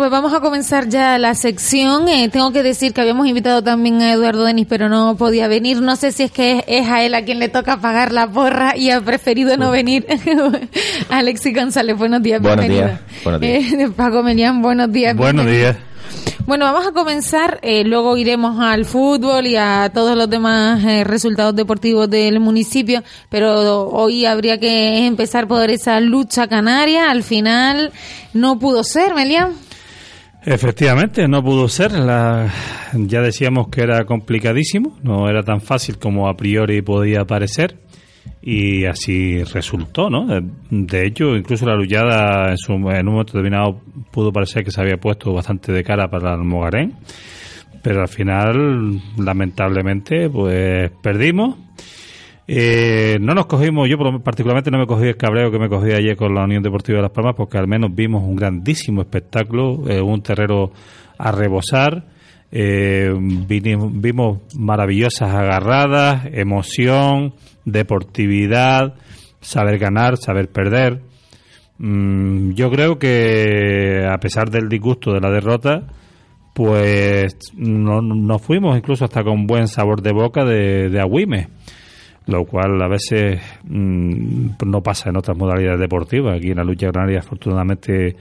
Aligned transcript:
Pues 0.00 0.10
vamos 0.10 0.32
a 0.32 0.40
comenzar 0.40 0.88
ya 0.88 1.18
la 1.18 1.34
sección. 1.34 2.08
Eh, 2.08 2.30
tengo 2.30 2.52
que 2.52 2.62
decir 2.62 2.94
que 2.94 3.02
habíamos 3.02 3.26
invitado 3.26 3.62
también 3.62 4.00
a 4.00 4.14
Eduardo 4.14 4.44
Denis, 4.44 4.66
pero 4.66 4.88
no 4.88 5.14
podía 5.14 5.46
venir. 5.46 5.82
No 5.82 5.94
sé 5.94 6.10
si 6.10 6.22
es 6.22 6.30
que 6.30 6.64
es, 6.66 6.88
a 6.88 7.02
él 7.04 7.14
a 7.14 7.22
quien 7.22 7.38
le 7.38 7.50
toca 7.50 7.82
pagar 7.82 8.10
la 8.10 8.26
porra 8.26 8.74
y 8.78 8.88
ha 8.88 9.02
preferido 9.02 9.58
no 9.58 9.70
venir. 9.70 10.06
Alexis 11.10 11.54
González, 11.54 11.98
buenos 11.98 12.22
días. 12.22 12.40
Buenos 12.40 12.66
días. 12.66 12.98
Buenos 13.22 13.42
días. 13.42 13.72
Eh, 13.74 13.90
Paco 13.96 14.22
Melián, 14.22 14.62
buenos 14.62 14.90
días. 14.90 15.14
Buenos 15.14 15.44
días. 15.44 15.76
Bueno, 16.46 16.64
vamos 16.64 16.86
a 16.86 16.92
comenzar, 16.92 17.58
eh, 17.60 17.84
luego 17.84 18.16
iremos 18.16 18.58
al 18.58 18.86
fútbol 18.86 19.46
y 19.46 19.56
a 19.56 19.90
todos 19.92 20.16
los 20.16 20.30
demás 20.30 20.82
eh, 20.82 21.04
resultados 21.04 21.54
deportivos 21.54 22.08
del 22.08 22.40
municipio, 22.40 23.04
pero 23.28 23.86
hoy 23.90 24.24
habría 24.24 24.58
que 24.58 25.06
empezar 25.06 25.46
por 25.46 25.68
esa 25.68 26.00
lucha 26.00 26.48
canaria. 26.48 27.10
Al 27.10 27.22
final 27.22 27.92
no 28.32 28.58
pudo 28.58 28.82
ser, 28.82 29.14
Melián. 29.14 29.68
Efectivamente, 30.44 31.28
no 31.28 31.42
pudo 31.42 31.68
ser. 31.68 31.92
La, 31.92 32.50
ya 32.94 33.20
decíamos 33.20 33.68
que 33.68 33.82
era 33.82 34.04
complicadísimo, 34.04 34.98
no 35.02 35.28
era 35.28 35.42
tan 35.42 35.60
fácil 35.60 35.98
como 35.98 36.28
a 36.28 36.36
priori 36.36 36.82
podía 36.82 37.24
parecer. 37.24 37.76
Y 38.42 38.86
así 38.86 39.42
resultó, 39.44 40.08
¿no? 40.08 40.26
De 40.70 41.06
hecho, 41.06 41.36
incluso 41.36 41.66
la 41.66 41.74
luchada 41.74 42.50
en, 42.50 42.56
su, 42.56 42.72
en 42.72 43.06
un 43.06 43.12
momento 43.12 43.32
determinado 43.34 43.82
pudo 44.10 44.32
parecer 44.32 44.64
que 44.64 44.70
se 44.70 44.80
había 44.80 44.96
puesto 44.96 45.32
bastante 45.32 45.72
de 45.72 45.84
cara 45.84 46.08
para 46.08 46.34
el 46.34 46.44
Mogarén. 46.44 46.94
Pero 47.82 48.00
al 48.00 48.08
final, 48.08 49.00
lamentablemente, 49.18 50.30
pues 50.30 50.90
perdimos. 51.02 51.56
Eh, 52.52 53.16
no 53.20 53.32
nos 53.32 53.46
cogimos, 53.46 53.88
yo 53.88 53.96
particularmente 54.24 54.72
no 54.72 54.78
me 54.78 54.86
cogí 54.88 55.06
el 55.06 55.16
cabreo 55.16 55.52
que 55.52 55.60
me 55.60 55.68
cogí 55.68 55.92
ayer 55.92 56.16
con 56.16 56.34
la 56.34 56.42
Unión 56.42 56.64
Deportiva 56.64 56.96
de 56.96 57.02
Las 57.02 57.12
Palmas 57.12 57.36
porque 57.36 57.58
al 57.58 57.68
menos 57.68 57.94
vimos 57.94 58.24
un 58.24 58.34
grandísimo 58.34 59.02
espectáculo, 59.02 59.88
eh, 59.88 60.00
un 60.00 60.20
terrero 60.20 60.72
a 61.16 61.30
rebosar, 61.30 62.06
eh, 62.50 63.08
vimos 63.16 64.38
maravillosas 64.58 65.32
agarradas, 65.32 66.26
emoción, 66.32 67.34
deportividad, 67.64 68.94
saber 69.40 69.78
ganar, 69.78 70.16
saber 70.16 70.48
perder. 70.50 71.02
Mm, 71.78 72.54
yo 72.54 72.68
creo 72.68 72.98
que 72.98 74.08
a 74.10 74.18
pesar 74.18 74.50
del 74.50 74.68
disgusto 74.68 75.12
de 75.12 75.20
la 75.20 75.30
derrota, 75.30 75.86
pues 76.52 77.32
nos 77.54 78.02
no 78.02 78.40
fuimos 78.40 78.76
incluso 78.76 79.04
hasta 79.04 79.22
con 79.22 79.46
buen 79.46 79.68
sabor 79.68 80.02
de 80.02 80.10
boca 80.10 80.44
de, 80.44 80.90
de 80.90 81.00
lo 82.30 82.44
cual 82.44 82.80
a 82.80 82.88
veces 82.88 83.40
mm, 83.64 84.50
no 84.66 84.82
pasa 84.82 85.10
en 85.10 85.16
otras 85.16 85.36
modalidades 85.36 85.80
deportivas. 85.80 86.36
Aquí 86.36 86.50
en 86.50 86.56
la 86.56 86.64
lucha 86.64 86.86
granaria, 86.88 87.18
afortunadamente, 87.18 88.16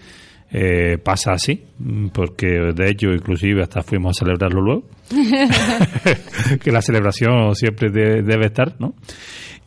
eh, 0.51 0.97
pasa 1.03 1.33
así, 1.33 1.63
mm, 1.77 2.07
porque 2.07 2.47
de 2.47 2.89
hecho, 2.89 3.09
inclusive 3.11 3.61
hasta 3.61 3.81
fuimos 3.83 4.17
a 4.17 4.25
celebrarlo 4.25 4.61
luego. 4.61 4.83
que 6.63 6.71
la 6.71 6.81
celebración 6.81 7.55
siempre 7.55 7.89
debe 7.91 8.45
estar, 8.47 8.75
¿no? 8.79 8.95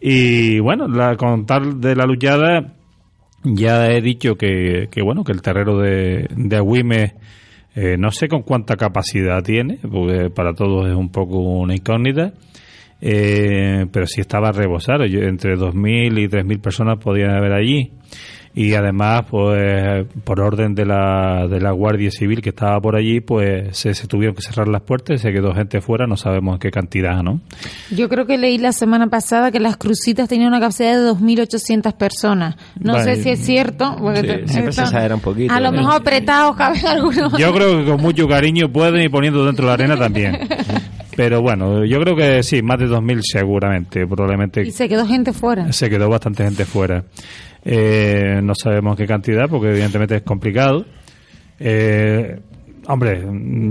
Y 0.00 0.58
bueno, 0.58 0.88
la, 0.88 1.16
con 1.16 1.46
tal 1.46 1.80
de 1.80 1.94
la 1.94 2.04
luchada, 2.04 2.74
ya 3.44 3.86
he 3.86 4.00
dicho 4.00 4.34
que, 4.34 4.88
que 4.90 5.02
bueno, 5.02 5.22
que 5.22 5.32
el 5.32 5.42
terreno 5.42 5.78
de, 5.78 6.28
de 6.36 6.56
Agüime. 6.56 7.14
Eh, 7.74 7.96
no 7.98 8.10
sé 8.10 8.28
con 8.28 8.42
cuánta 8.42 8.76
capacidad 8.76 9.42
tiene, 9.42 9.78
porque 9.78 10.28
para 10.28 10.52
todos 10.52 10.90
es 10.90 10.94
un 10.94 11.08
poco 11.08 11.38
una 11.38 11.74
incógnita 11.74 12.34
eh, 13.04 13.86
pero 13.90 14.06
sí 14.06 14.20
estaba 14.20 14.52
rebosado. 14.52 15.04
entre 15.04 15.56
2.000 15.56 16.22
y 16.22 16.28
3.000 16.28 16.60
personas 16.60 16.98
podían 16.98 17.30
haber 17.30 17.52
allí. 17.52 17.90
Y 18.54 18.74
además, 18.74 19.22
pues 19.30 20.06
por 20.24 20.40
orden 20.40 20.74
de 20.74 20.84
la, 20.84 21.46
de 21.48 21.58
la 21.58 21.72
Guardia 21.72 22.10
Civil 22.10 22.42
que 22.42 22.50
estaba 22.50 22.78
por 22.80 22.96
allí, 22.96 23.20
pues 23.20 23.78
se, 23.78 23.94
tuvieron 24.06 24.36
que 24.36 24.42
cerrar 24.42 24.68
las 24.68 24.82
puertas, 24.82 25.22
se 25.22 25.32
quedó 25.32 25.54
gente 25.54 25.80
fuera, 25.80 26.06
no 26.06 26.18
sabemos 26.18 26.54
en 26.54 26.58
qué 26.60 26.70
cantidad, 26.70 27.22
¿no? 27.22 27.40
Yo 27.90 28.10
creo 28.10 28.26
que 28.26 28.36
leí 28.36 28.58
la 28.58 28.72
semana 28.72 29.06
pasada 29.06 29.50
que 29.50 29.58
las 29.58 29.78
crucitas 29.78 30.28
tenían 30.28 30.48
una 30.48 30.60
capacidad 30.60 31.00
de 31.00 31.12
2.800 31.12 31.96
personas. 31.96 32.56
No 32.78 33.02
sé 33.02 33.16
si 33.16 33.30
es 33.30 33.40
cierto. 33.40 33.96
un 33.96 35.20
poquito. 35.20 35.54
A 35.54 35.58
lo 35.58 35.72
mejor 35.72 35.94
apretados 35.94 36.54
caben 36.54 36.86
algunos. 36.86 37.38
Yo 37.38 37.54
creo 37.54 37.78
que 37.78 37.90
con 37.90 38.02
mucho 38.02 38.28
cariño 38.28 38.70
pueden 38.70 39.00
ir 39.00 39.10
poniendo 39.10 39.46
dentro 39.46 39.64
de 39.64 39.68
la 39.68 39.74
arena 39.74 39.96
también. 39.96 40.38
Pero 41.16 41.42
bueno, 41.42 41.84
yo 41.84 42.00
creo 42.00 42.16
que 42.16 42.42
sí, 42.42 42.62
más 42.62 42.78
de 42.78 42.86
2.000 42.86 43.20
seguramente, 43.22 44.06
probablemente. 44.06 44.62
Y 44.62 44.70
se 44.70 44.88
quedó 44.88 45.06
gente 45.06 45.32
fuera. 45.32 45.70
Se 45.72 45.90
quedó 45.90 46.08
bastante 46.08 46.44
gente 46.44 46.64
fuera. 46.64 47.04
Eh, 47.64 48.40
no 48.42 48.54
sabemos 48.54 48.96
qué 48.96 49.06
cantidad, 49.06 49.48
porque 49.48 49.70
evidentemente 49.70 50.16
es 50.16 50.22
complicado. 50.22 50.86
Eh, 51.58 52.40
hombre, 52.86 53.24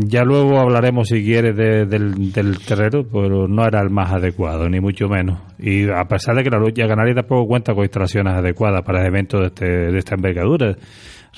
ya 0.05 0.23
luego 0.23 0.59
hablaremos, 0.59 1.07
si 1.09 1.23
quieres, 1.23 1.55
del, 1.55 2.31
del 2.31 2.59
terreno, 2.59 3.03
pero 3.11 3.47
no 3.47 3.65
era 3.65 3.81
el 3.81 3.89
más 3.89 4.11
adecuado, 4.13 4.69
ni 4.69 4.79
mucho 4.79 5.07
menos. 5.07 5.39
Y 5.59 5.89
a 5.89 6.05
pesar 6.05 6.35
de 6.35 6.43
que 6.43 6.49
la 6.49 6.59
lucha 6.59 6.87
canaria 6.87 7.15
tampoco 7.15 7.47
cuenta 7.47 7.73
con 7.73 7.83
instalaciones 7.83 8.33
adecuadas 8.35 8.83
para 8.83 9.05
eventos 9.05 9.41
de, 9.41 9.47
este, 9.47 9.65
de 9.65 9.97
esta 9.97 10.15
envergadura, 10.15 10.75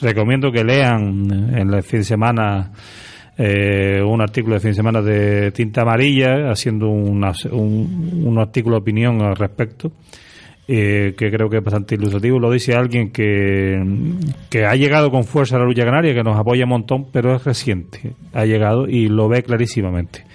recomiendo 0.01 0.51
que 0.51 0.63
lean 0.63 1.55
en 1.55 1.73
el 1.73 1.83
fin 1.83 1.99
de 1.99 2.05
semana 2.05 2.71
eh, 3.37 4.01
un 4.05 4.21
artículo 4.21 4.55
de 4.55 4.59
fin 4.59 4.71
de 4.71 4.75
semana 4.75 5.01
de 5.01 5.51
tinta 5.51 5.81
amarilla, 5.81 6.51
haciendo 6.51 6.89
un, 6.89 7.23
un, 7.51 8.37
artículo 8.37 8.75
de 8.75 8.81
opinión 8.81 9.21
al 9.23 9.35
respecto, 9.35 9.91
eh, 10.67 11.15
que 11.17 11.31
creo 11.31 11.49
que 11.49 11.57
es 11.57 11.63
bastante 11.63 11.95
ilustrativo. 11.95 12.39
Lo 12.39 12.51
dice 12.51 12.75
alguien 12.75 13.11
que, 13.11 13.81
que 14.49 14.65
ha 14.65 14.75
llegado 14.75 15.09
con 15.09 15.23
fuerza 15.23 15.55
a 15.55 15.59
la 15.59 15.65
lucha 15.65 15.83
canaria, 15.83 16.13
que 16.13 16.23
nos 16.23 16.37
apoya 16.37 16.65
un 16.65 16.69
montón, 16.69 17.07
pero 17.11 17.35
es 17.35 17.43
reciente. 17.43 18.13
Ha 18.33 18.45
llegado 18.45 18.87
y 18.87 19.07
lo 19.07 19.27
ve 19.27 19.41
clarísimamente. 19.41 20.25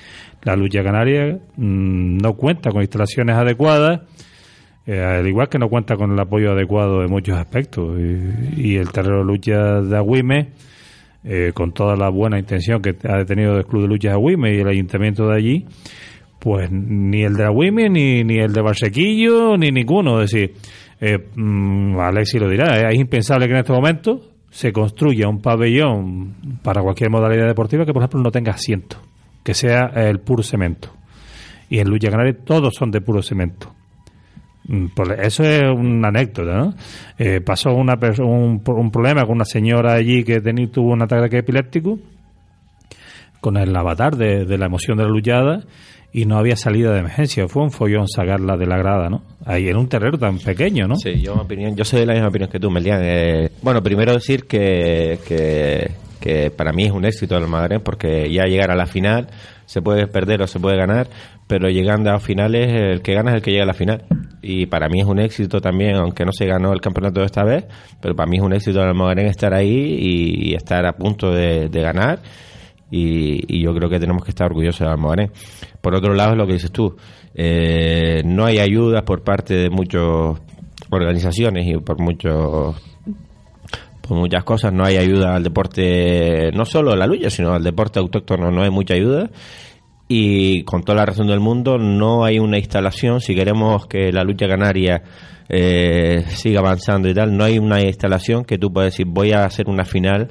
La 0.42 0.56
lucha 0.56 0.82
canaria 0.82 1.38
mm, 1.56 2.18
no 2.18 2.34
cuenta 2.34 2.70
con 2.70 2.82
instalaciones 2.82 3.36
adecuadas. 3.36 4.00
Eh, 4.86 5.00
al 5.00 5.26
igual 5.26 5.48
que 5.48 5.58
no 5.58 5.68
cuenta 5.68 5.96
con 5.96 6.12
el 6.12 6.18
apoyo 6.18 6.52
adecuado 6.52 7.02
en 7.04 7.10
muchos 7.10 7.36
aspectos. 7.36 7.96
Y, 7.98 8.70
y 8.72 8.76
el 8.76 8.90
terreno 8.90 9.18
de 9.18 9.24
lucha 9.24 9.82
de 9.82 9.96
Agüime 9.96 10.48
eh, 11.24 11.52
con 11.54 11.72
toda 11.72 11.96
la 11.96 12.10
buena 12.10 12.38
intención 12.38 12.80
que 12.80 12.96
ha 13.08 13.24
tenido 13.24 13.56
el 13.56 13.66
Club 13.66 13.82
de 13.82 13.88
Luchas 13.88 14.12
Agüime 14.12 14.54
y 14.54 14.60
el 14.60 14.68
ayuntamiento 14.68 15.26
de 15.28 15.36
allí, 15.36 15.66
pues 16.38 16.70
ni 16.70 17.22
el 17.22 17.34
de 17.34 17.44
Agüime, 17.44 17.88
ni, 17.88 18.22
ni 18.24 18.38
el 18.38 18.52
de 18.52 18.62
Barsequillo, 18.62 19.56
ni 19.56 19.70
ninguno. 19.70 20.22
Es 20.22 20.30
decir, 20.30 20.54
eh, 21.00 21.18
mm, 21.34 21.98
Alexi 21.98 22.38
lo 22.38 22.48
dirá, 22.48 22.88
es 22.90 22.98
impensable 22.98 23.46
que 23.46 23.52
en 23.52 23.58
este 23.58 23.72
momento 23.72 24.20
se 24.50 24.72
construya 24.72 25.28
un 25.28 25.40
pabellón 25.40 26.60
para 26.62 26.82
cualquier 26.82 27.10
modalidad 27.10 27.46
deportiva 27.46 27.84
que, 27.84 27.92
por 27.92 28.02
ejemplo, 28.02 28.20
no 28.22 28.30
tenga 28.30 28.52
asiento, 28.52 28.96
que 29.44 29.54
sea 29.54 29.90
el 29.94 30.20
puro 30.20 30.42
cemento. 30.42 30.90
Y 31.68 31.80
en 31.80 31.88
Lucha 31.90 32.10
Canaria 32.10 32.36
todos 32.44 32.74
son 32.74 32.90
de 32.90 33.00
puro 33.00 33.22
cemento. 33.22 33.74
Mm, 34.68 34.86
eso 35.22 35.44
es 35.44 35.62
una 35.62 36.08
anécdota, 36.08 36.52
¿no? 36.58 36.74
Eh, 37.18 37.40
pasó 37.40 37.70
una 37.72 37.98
un, 38.18 38.62
un, 38.64 38.90
problema 38.90 39.22
con 39.22 39.36
una 39.36 39.46
señora 39.46 39.94
allí 39.94 40.24
que 40.24 40.40
tenía, 40.42 40.70
tuvo 40.70 40.92
un 40.92 41.02
ataque 41.02 41.38
epiléptico 41.38 41.98
con 43.40 43.56
el 43.56 43.74
avatar 43.74 44.16
de, 44.16 44.58
la 44.58 44.66
emoción 44.66 44.98
de 44.98 45.04
la 45.04 45.08
luchada 45.08 45.64
y 46.12 46.26
no 46.26 46.36
había 46.36 46.56
salida 46.56 46.92
de 46.92 47.00
emergencia. 47.00 47.48
Fue 47.48 47.62
un 47.62 47.70
follón 47.70 48.08
sacarla 48.08 48.58
de 48.58 48.66
la 48.66 48.76
grada, 48.76 49.08
¿no? 49.08 49.22
Ahí 49.46 49.68
en 49.68 49.76
un 49.76 49.88
terreno 49.88 50.18
tan 50.18 50.38
pequeño, 50.38 50.86
¿no? 50.86 50.96
Sí, 50.96 51.20
yo, 51.20 51.34
opinión, 51.34 51.74
yo 51.74 51.84
soy 51.84 52.00
de 52.00 52.06
la 52.06 52.12
misma 52.12 52.28
opinión 52.28 52.50
que 52.50 52.60
tú, 52.60 52.70
Melian. 52.70 53.00
Eh, 53.02 53.50
bueno, 53.62 53.82
primero 53.82 54.12
decir 54.12 54.46
que, 54.46 55.18
que, 55.26 55.92
que, 56.20 56.50
para 56.50 56.72
mí 56.72 56.84
es 56.84 56.92
un 56.92 57.06
éxito 57.06 57.38
el 57.38 57.46
Madrid 57.46 57.78
porque 57.82 58.30
ya 58.30 58.44
llegar 58.44 58.70
a 58.70 58.76
la 58.76 58.86
final 58.86 59.28
se 59.64 59.80
puede 59.80 60.06
perder 60.08 60.42
o 60.42 60.46
se 60.46 60.60
puede 60.60 60.76
ganar, 60.76 61.08
pero 61.46 61.68
llegando 61.68 62.10
a 62.10 62.20
finales, 62.20 62.68
el 62.70 63.00
que 63.00 63.14
gana 63.14 63.30
es 63.30 63.36
el 63.36 63.42
que 63.42 63.50
llega 63.50 63.64
a 63.64 63.66
la 63.66 63.74
final. 63.74 64.04
Y 64.42 64.66
para 64.66 64.88
mí 64.88 65.00
es 65.00 65.06
un 65.06 65.18
éxito 65.18 65.60
también, 65.60 65.96
aunque 65.96 66.24
no 66.24 66.32
se 66.32 66.46
ganó 66.46 66.72
el 66.72 66.80
campeonato 66.80 67.22
esta 67.22 67.44
vez, 67.44 67.64
pero 68.00 68.14
para 68.14 68.28
mí 68.28 68.36
es 68.36 68.42
un 68.42 68.52
éxito 68.52 68.80
el 68.80 68.88
Almogarén 68.88 69.26
estar 69.26 69.52
ahí 69.52 69.96
y, 70.00 70.54
estar 70.54 70.86
a 70.86 70.92
punto 70.92 71.32
de, 71.32 71.68
ganar. 71.68 72.20
y, 72.90 73.60
yo 73.62 73.74
creo 73.74 73.90
que 73.90 73.98
tenemos 73.98 74.24
que 74.24 74.30
estar 74.30 74.46
orgullosos 74.46 74.86
de 74.86 74.92
Almogarén. 74.92 75.32
Por 75.80 75.94
otro 75.94 76.14
lado, 76.14 76.32
es 76.32 76.38
lo 76.38 76.46
que 76.46 76.52
dices 76.54 76.70
tú, 76.70 76.96
eh, 77.40 78.22
no 78.24 78.46
hay 78.46 78.58
ayudas 78.58 79.02
por 79.02 79.22
parte 79.22 79.54
de 79.54 79.70
muchas 79.70 80.02
organizaciones 80.90 81.66
y 81.68 81.78
por 81.78 82.00
muchos 82.00 82.74
por 84.00 84.16
muchas 84.16 84.42
cosas 84.42 84.72
no 84.72 84.84
hay 84.84 84.96
ayuda 84.96 85.36
al 85.36 85.44
deporte 85.44 86.50
no 86.52 86.64
solo 86.64 86.92
a 86.92 86.96
la 86.96 87.06
lucha 87.06 87.30
sino 87.30 87.52
al 87.52 87.62
deporte 87.62 88.00
autóctono 88.00 88.50
no 88.50 88.62
hay 88.62 88.70
mucha 88.70 88.94
ayuda 88.94 89.30
y 90.08 90.64
con 90.64 90.82
toda 90.82 90.96
la 90.96 91.06
razón 91.06 91.26
del 91.26 91.40
mundo 91.40 91.76
no 91.78 92.24
hay 92.24 92.38
una 92.38 92.58
instalación 92.58 93.20
si 93.20 93.34
queremos 93.34 93.86
que 93.86 94.10
la 94.10 94.24
lucha 94.24 94.48
canaria 94.48 95.02
eh, 95.48 96.24
siga 96.28 96.60
avanzando 96.60 97.08
y 97.08 97.14
tal 97.14 97.36
no 97.36 97.44
hay 97.44 97.58
una 97.58 97.82
instalación 97.82 98.44
que 98.44 98.58
tú 98.58 98.72
puedas 98.72 98.92
decir 98.92 99.06
voy 99.06 99.32
a 99.32 99.44
hacer 99.44 99.68
una 99.68 99.84
final 99.84 100.28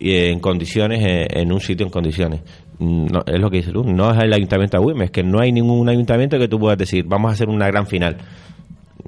en 0.00 0.40
condiciones, 0.40 1.00
en 1.02 1.52
un 1.52 1.60
sitio 1.60 1.86
en 1.86 1.90
condiciones. 1.90 2.40
No, 2.78 3.22
es 3.26 3.40
lo 3.40 3.50
que 3.50 3.56
dice 3.58 3.72
Luz, 3.72 3.86
no 3.86 4.12
es 4.12 4.22
el 4.22 4.32
ayuntamiento 4.32 4.76
de 4.76 4.84
Güemes, 4.84 5.06
es 5.06 5.10
que 5.10 5.24
no 5.24 5.40
hay 5.40 5.50
ningún 5.50 5.88
ayuntamiento 5.88 6.38
que 6.38 6.46
tú 6.46 6.60
puedas 6.60 6.78
decir, 6.78 7.04
vamos 7.06 7.30
a 7.30 7.34
hacer 7.34 7.48
una 7.48 7.66
gran 7.66 7.86
final. 7.86 8.16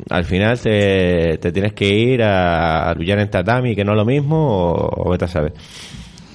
Al 0.08 0.24
final 0.24 0.58
te, 0.58 1.38
tienes 1.52 1.72
que 1.74 1.88
ir 1.88 2.22
a, 2.22 2.92
luchar 2.94 3.20
en 3.20 3.30
tatami, 3.30 3.76
que 3.76 3.84
no 3.84 3.92
es 3.92 3.98
lo 3.98 4.04
mismo, 4.04 4.72
o, 4.72 5.10
vete 5.10 5.26
a 5.26 5.28
saber. 5.28 5.52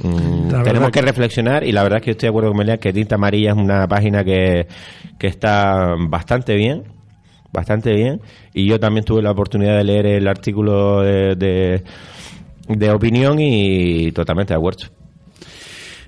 Mm, 0.04 0.64
tenemos 0.64 0.92
que, 0.92 1.02
reflexionar 1.02 1.64
y 1.64 1.72
la 1.72 1.84
verdad 1.84 2.00
es 2.00 2.06
que 2.06 2.12
estoy 2.12 2.28
de 2.28 2.30
acuerdo 2.32 2.50
con 2.50 2.58
Melia 2.58 2.78
que 2.78 2.92
Tinta 2.92 3.16
Amarilla 3.16 3.52
es 3.52 3.58
una 3.58 3.88
página 3.88 4.24
que, 4.24 4.68
que 5.18 5.28
está 5.28 5.96
bastante 6.10 6.56
bien, 6.56 6.84
bastante 7.54 7.94
bien. 7.94 8.22
Y 8.54 8.68
yo 8.68 8.80
también 8.80 9.06
tuve 9.06 9.22
la 9.22 9.32
oportunidad 9.32 9.78
de 9.78 9.84
leer 9.84 10.06
el 10.06 10.28
artículo 10.28 11.02
de 11.02 11.84
de 12.68 12.92
opinión 12.92 13.38
y 13.40 14.12
totalmente 14.12 14.54
de 14.54 14.58
acuerdo. 14.58 14.86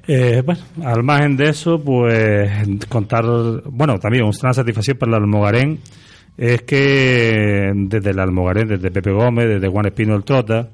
Eh, 0.08 0.42
bueno, 0.46 0.62
al 0.84 1.04
margen 1.04 1.36
de 1.36 1.50
eso, 1.50 1.82
pues 1.84 2.50
contar, 2.88 3.26
bueno, 3.66 4.00
también 4.00 4.24
una 4.24 4.54
satisfacción 4.54 4.98
para 4.98 5.18
el 5.18 5.24
Almogarén 5.24 5.80
es 6.38 6.62
que 6.62 7.72
desde 7.76 8.12
el 8.12 8.20
Almogarén, 8.20 8.68
desde 8.68 8.90
Pepe 8.90 9.12
Gómez, 9.12 9.48
desde 9.48 9.68
Juan 9.68 9.88
Espino 9.88 10.14
del 10.14 10.24
Trota, 10.24 10.70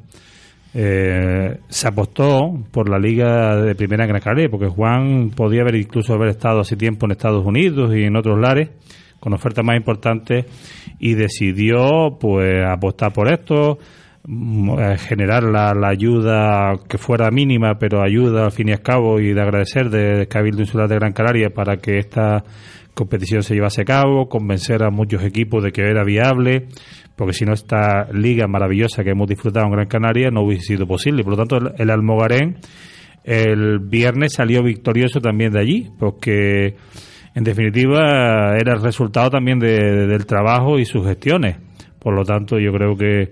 eh, 0.73 1.59
se 1.67 1.87
apostó 1.87 2.53
por 2.71 2.89
la 2.89 2.99
liga 2.99 3.55
de 3.57 3.75
primera 3.75 4.05
Gran 4.05 4.21
Canaria, 4.21 4.49
porque 4.49 4.67
Juan 4.67 5.31
podía 5.31 5.61
haber 5.61 5.75
incluso 5.75 6.13
haber 6.13 6.29
estado 6.29 6.61
hace 6.61 6.75
tiempo 6.75 7.05
en 7.05 7.11
Estados 7.11 7.45
Unidos 7.45 7.93
y 7.95 8.03
en 8.03 8.15
otros 8.15 8.39
lares 8.39 8.69
con 9.19 9.33
ofertas 9.33 9.63
más 9.63 9.77
importantes 9.77 10.45
y 10.99 11.13
decidió 11.13 12.17
pues 12.19 12.65
apostar 12.65 13.13
por 13.13 13.31
esto 13.31 13.77
Mm, 14.25 14.79
eh, 14.79 14.97
generar 14.97 15.43
la, 15.43 15.73
ayuda 15.89 16.79
que 16.87 16.97
fuera 16.97 17.29
mínima, 17.29 17.77
pero 17.77 18.01
ayuda 18.01 18.45
al 18.45 18.53
fin 18.53 18.69
y 18.69 18.71
al 18.71 18.81
cabo 18.81 19.19
y 19.19 19.33
de 19.33 19.41
agradecer 19.41 19.89
de 19.89 20.27
Cabildo 20.27 20.61
Insular 20.61 20.87
de 20.87 20.95
Gran 20.95 21.11
Canaria 21.11 21.49
para 21.49 21.75
que 21.77 21.97
esta 21.97 22.45
competición 22.93 23.43
se 23.43 23.53
llevase 23.53 23.81
a 23.81 23.85
cabo, 23.85 24.29
convencer 24.29 24.81
a 24.83 24.91
muchos 24.91 25.23
equipos 25.23 25.61
de 25.61 25.73
que 25.73 25.81
era 25.81 26.05
viable, 26.05 26.67
porque 27.15 27.33
si 27.33 27.45
no 27.45 27.53
esta 27.53 28.07
liga 28.11 28.47
maravillosa 28.47 29.03
que 29.03 29.11
hemos 29.11 29.27
disfrutado 29.27 29.65
en 29.67 29.71
Gran 29.71 29.87
Canaria 29.87 30.31
no 30.31 30.41
hubiese 30.41 30.65
sido 30.65 30.87
posible. 30.87 31.23
Por 31.23 31.37
lo 31.37 31.45
tanto, 31.45 31.73
el, 31.77 31.89
Almogarén 31.89 32.57
el 33.23 33.79
viernes 33.79 34.33
salió 34.33 34.63
victorioso 34.63 35.21
también 35.21 35.51
de 35.51 35.59
allí, 35.59 35.89
porque 35.97 36.75
en 37.35 37.43
definitiva 37.43 38.55
era 38.59 38.73
el 38.73 38.81
resultado 38.81 39.29
también 39.29 39.59
del 39.59 40.25
trabajo 40.25 40.79
y 40.79 40.85
sus 40.85 41.05
gestiones. 41.05 41.57
Por 41.99 42.15
lo 42.15 42.23
tanto, 42.23 42.59
yo 42.59 42.71
creo 42.73 42.97
que 42.97 43.31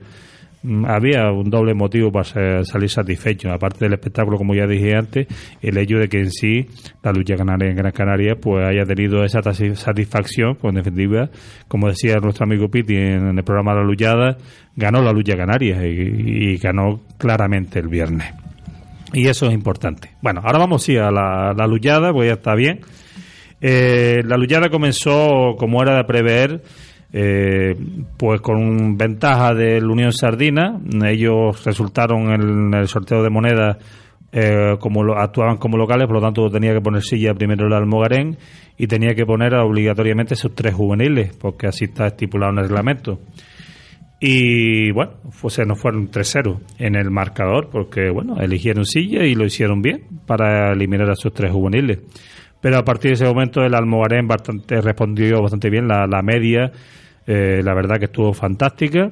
había 0.87 1.31
un 1.31 1.49
doble 1.49 1.73
motivo 1.73 2.11
para 2.11 2.63
salir 2.63 2.89
satisfecho, 2.89 3.51
aparte 3.51 3.85
del 3.85 3.93
espectáculo, 3.93 4.37
como 4.37 4.53
ya 4.53 4.67
dije 4.67 4.95
antes, 4.95 5.27
el 5.61 5.77
hecho 5.77 5.97
de 5.97 6.07
que 6.07 6.19
en 6.19 6.31
sí 6.31 6.67
la 7.03 7.11
lucha 7.11 7.35
canaria 7.35 7.69
en 7.69 7.75
Gran 7.75 7.91
Canaria 7.91 8.35
pues 8.35 8.67
haya 8.67 8.85
tenido 8.85 9.23
esa 9.23 9.41
satisfacción, 9.41 10.55
pues 10.55 10.71
en 10.71 10.83
definitiva, 10.83 11.29
como 11.67 11.87
decía 11.87 12.17
nuestro 12.17 12.45
amigo 12.45 12.69
Piti 12.69 12.95
en 12.95 13.37
el 13.37 13.43
programa 13.43 13.73
La 13.73 13.83
Luchada, 13.83 14.37
ganó 14.75 15.01
la 15.01 15.11
lucha 15.11 15.35
canaria 15.35 15.85
y, 15.85 16.57
ganó 16.57 17.01
claramente 17.17 17.79
el 17.79 17.87
viernes. 17.87 18.33
Y 19.13 19.27
eso 19.27 19.47
es 19.47 19.53
importante. 19.53 20.11
Bueno, 20.21 20.41
ahora 20.43 20.59
vamos 20.59 20.83
sí 20.83 20.95
a 20.95 21.11
la, 21.11 21.53
la 21.53 22.11
pues 22.13 22.27
ya 22.27 22.33
está 22.33 22.55
bien. 22.55 22.81
Eh, 23.59 24.21
la 24.25 24.37
luchada 24.37 24.69
comenzó, 24.69 25.55
como 25.57 25.81
era 25.81 25.97
de 25.97 26.03
prever, 26.05 26.61
eh, 27.13 27.75
pues 28.17 28.41
con 28.41 28.97
ventaja 28.97 29.53
del 29.53 29.89
Unión 29.89 30.13
Sardina. 30.13 30.79
Ellos 31.05 31.63
resultaron 31.65 32.31
en 32.31 32.73
el 32.73 32.87
sorteo 32.87 33.21
de 33.21 33.29
monedas 33.29 33.77
eh, 34.33 34.77
como 34.79 35.13
actuaban 35.13 35.57
como 35.57 35.77
locales, 35.77 36.07
por 36.07 36.15
lo 36.15 36.21
tanto 36.21 36.49
tenía 36.49 36.73
que 36.73 36.79
poner 36.79 37.01
silla 37.01 37.33
primero 37.33 37.67
el 37.67 37.73
Almogarén 37.73 38.37
y 38.77 38.87
tenía 38.87 39.13
que 39.13 39.25
poner 39.25 39.53
obligatoriamente 39.55 40.35
sus 40.35 40.55
tres 40.55 40.73
juveniles, 40.73 41.35
porque 41.35 41.67
así 41.67 41.85
está 41.85 42.07
estipulado 42.07 42.53
en 42.53 42.59
el 42.59 42.65
reglamento. 42.65 43.19
Y 44.23 44.91
bueno, 44.91 45.13
pues 45.41 45.55
se 45.55 45.65
nos 45.65 45.81
fueron 45.81 46.11
3-0 46.11 46.59
en 46.77 46.95
el 46.95 47.09
marcador, 47.09 47.69
porque 47.71 48.09
bueno, 48.11 48.39
eligieron 48.39 48.85
silla 48.85 49.25
y 49.25 49.33
lo 49.33 49.45
hicieron 49.45 49.81
bien 49.81 50.03
para 50.27 50.71
eliminar 50.71 51.09
a 51.09 51.15
sus 51.15 51.33
tres 51.33 51.51
juveniles. 51.51 51.99
Pero 52.61 52.77
a 52.77 52.83
partir 52.83 53.09
de 53.11 53.15
ese 53.15 53.25
momento 53.25 53.61
el 53.61 53.73
Almogarén 53.73 54.27
bastante, 54.27 54.79
respondió 54.81 55.41
bastante 55.41 55.69
bien, 55.69 55.87
la, 55.87 56.05
la 56.07 56.21
media 56.21 56.71
eh, 57.27 57.61
la 57.63 57.73
verdad 57.75 57.97
que 57.99 58.05
estuvo 58.05 58.33
fantástica 58.33 59.11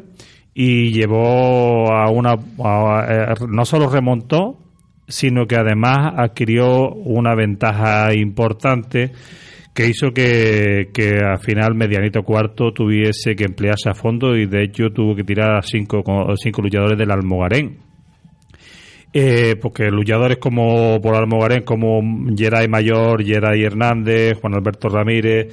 y 0.54 0.92
llevó 0.92 1.94
a 1.94 2.10
una 2.10 2.34
eh, 2.34 3.34
no 3.48 3.66
solo 3.66 3.88
remontó 3.88 4.58
sino 5.08 5.46
que 5.46 5.56
además 5.56 6.14
adquirió 6.18 6.90
una 6.92 7.36
ventaja 7.36 8.14
importante 8.14 9.12
que 9.76 9.88
hizo 9.88 10.12
que, 10.12 10.90
que 10.94 11.20
al 11.24 11.40
final 11.40 11.76
Medianito 11.76 12.24
Cuarto 12.24 12.72
tuviese 12.74 13.36
que 13.36 13.46
emplearse 13.46 13.90
a 13.90 13.94
fondo 13.94 14.36
y 14.36 14.48
de 14.48 14.64
hecho 14.64 14.90
tuvo 14.90 15.16
que 15.16 15.24
tirar 15.24 15.56
a 15.56 15.62
cinco, 15.62 16.04
cinco 16.36 16.62
luchadores 16.62 16.98
del 16.98 17.12
Almogarén. 17.12 17.89
Eh, 19.12 19.56
porque 19.60 19.90
luchadores 19.90 20.38
como 20.38 21.02
por 21.02 21.16
Almogarén, 21.16 21.64
como 21.64 22.00
Geray 22.36 22.68
Mayor, 22.68 23.24
Geray 23.24 23.64
Hernández, 23.64 24.40
Juan 24.40 24.54
Alberto 24.54 24.88
Ramírez, 24.88 25.48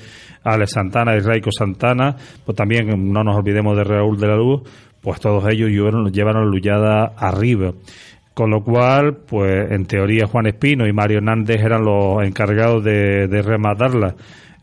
Alex 0.45 0.73
Santana 0.73 1.17
y 1.17 1.21
Raico 1.21 1.51
Santana, 1.51 2.15
pues 2.45 2.55
también 2.55 2.87
no 3.13 3.25
nos 3.25 3.37
olvidemos 3.37 3.77
de 3.77 3.85
Raúl 3.85 4.19
de 4.19 4.27
la 4.27 4.37
Luz, 4.37 4.63
pues 5.01 5.21
todos 5.21 5.49
ellos 5.49 5.71
llevaron, 5.71 6.13
llevaron 6.13 6.51
luchada 6.51 7.15
arriba. 7.17 7.73
Con 8.35 8.51
lo 8.51 8.63
cual, 8.63 9.17
pues 9.27 9.71
en 9.71 9.87
teoría 9.87 10.27
Juan 10.27 10.47
Espino 10.47 10.87
y 10.87 10.93
Mario 10.93 11.19
Hernández 11.19 11.57
eran 11.63 11.83
los 11.83 12.23
encargados 12.23 12.85
de, 12.85 13.27
rematarla. 13.43 14.15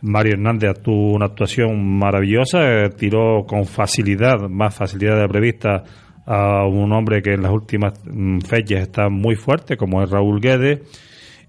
Mario 0.04 0.34
Hernández 0.34 0.84
tuvo 0.84 1.14
una 1.16 1.26
actuación 1.26 1.98
maravillosa, 1.98 2.60
eh, 2.62 2.90
tiró 2.96 3.46
con 3.48 3.66
facilidad, 3.66 4.48
más 4.48 4.76
facilidad 4.76 5.16
de 5.16 5.22
la 5.22 5.28
prevista, 5.28 5.84
a 6.26 6.66
un 6.66 6.92
hombre 6.94 7.22
que 7.22 7.34
en 7.34 7.44
las 7.44 7.52
últimas 7.52 7.94
mm, 8.06 8.40
fechas 8.40 8.82
está 8.82 9.10
muy 9.10 9.36
fuerte, 9.36 9.78
como 9.78 10.02
es 10.02 10.10
Raúl 10.10 10.40
Guedes 10.40 10.82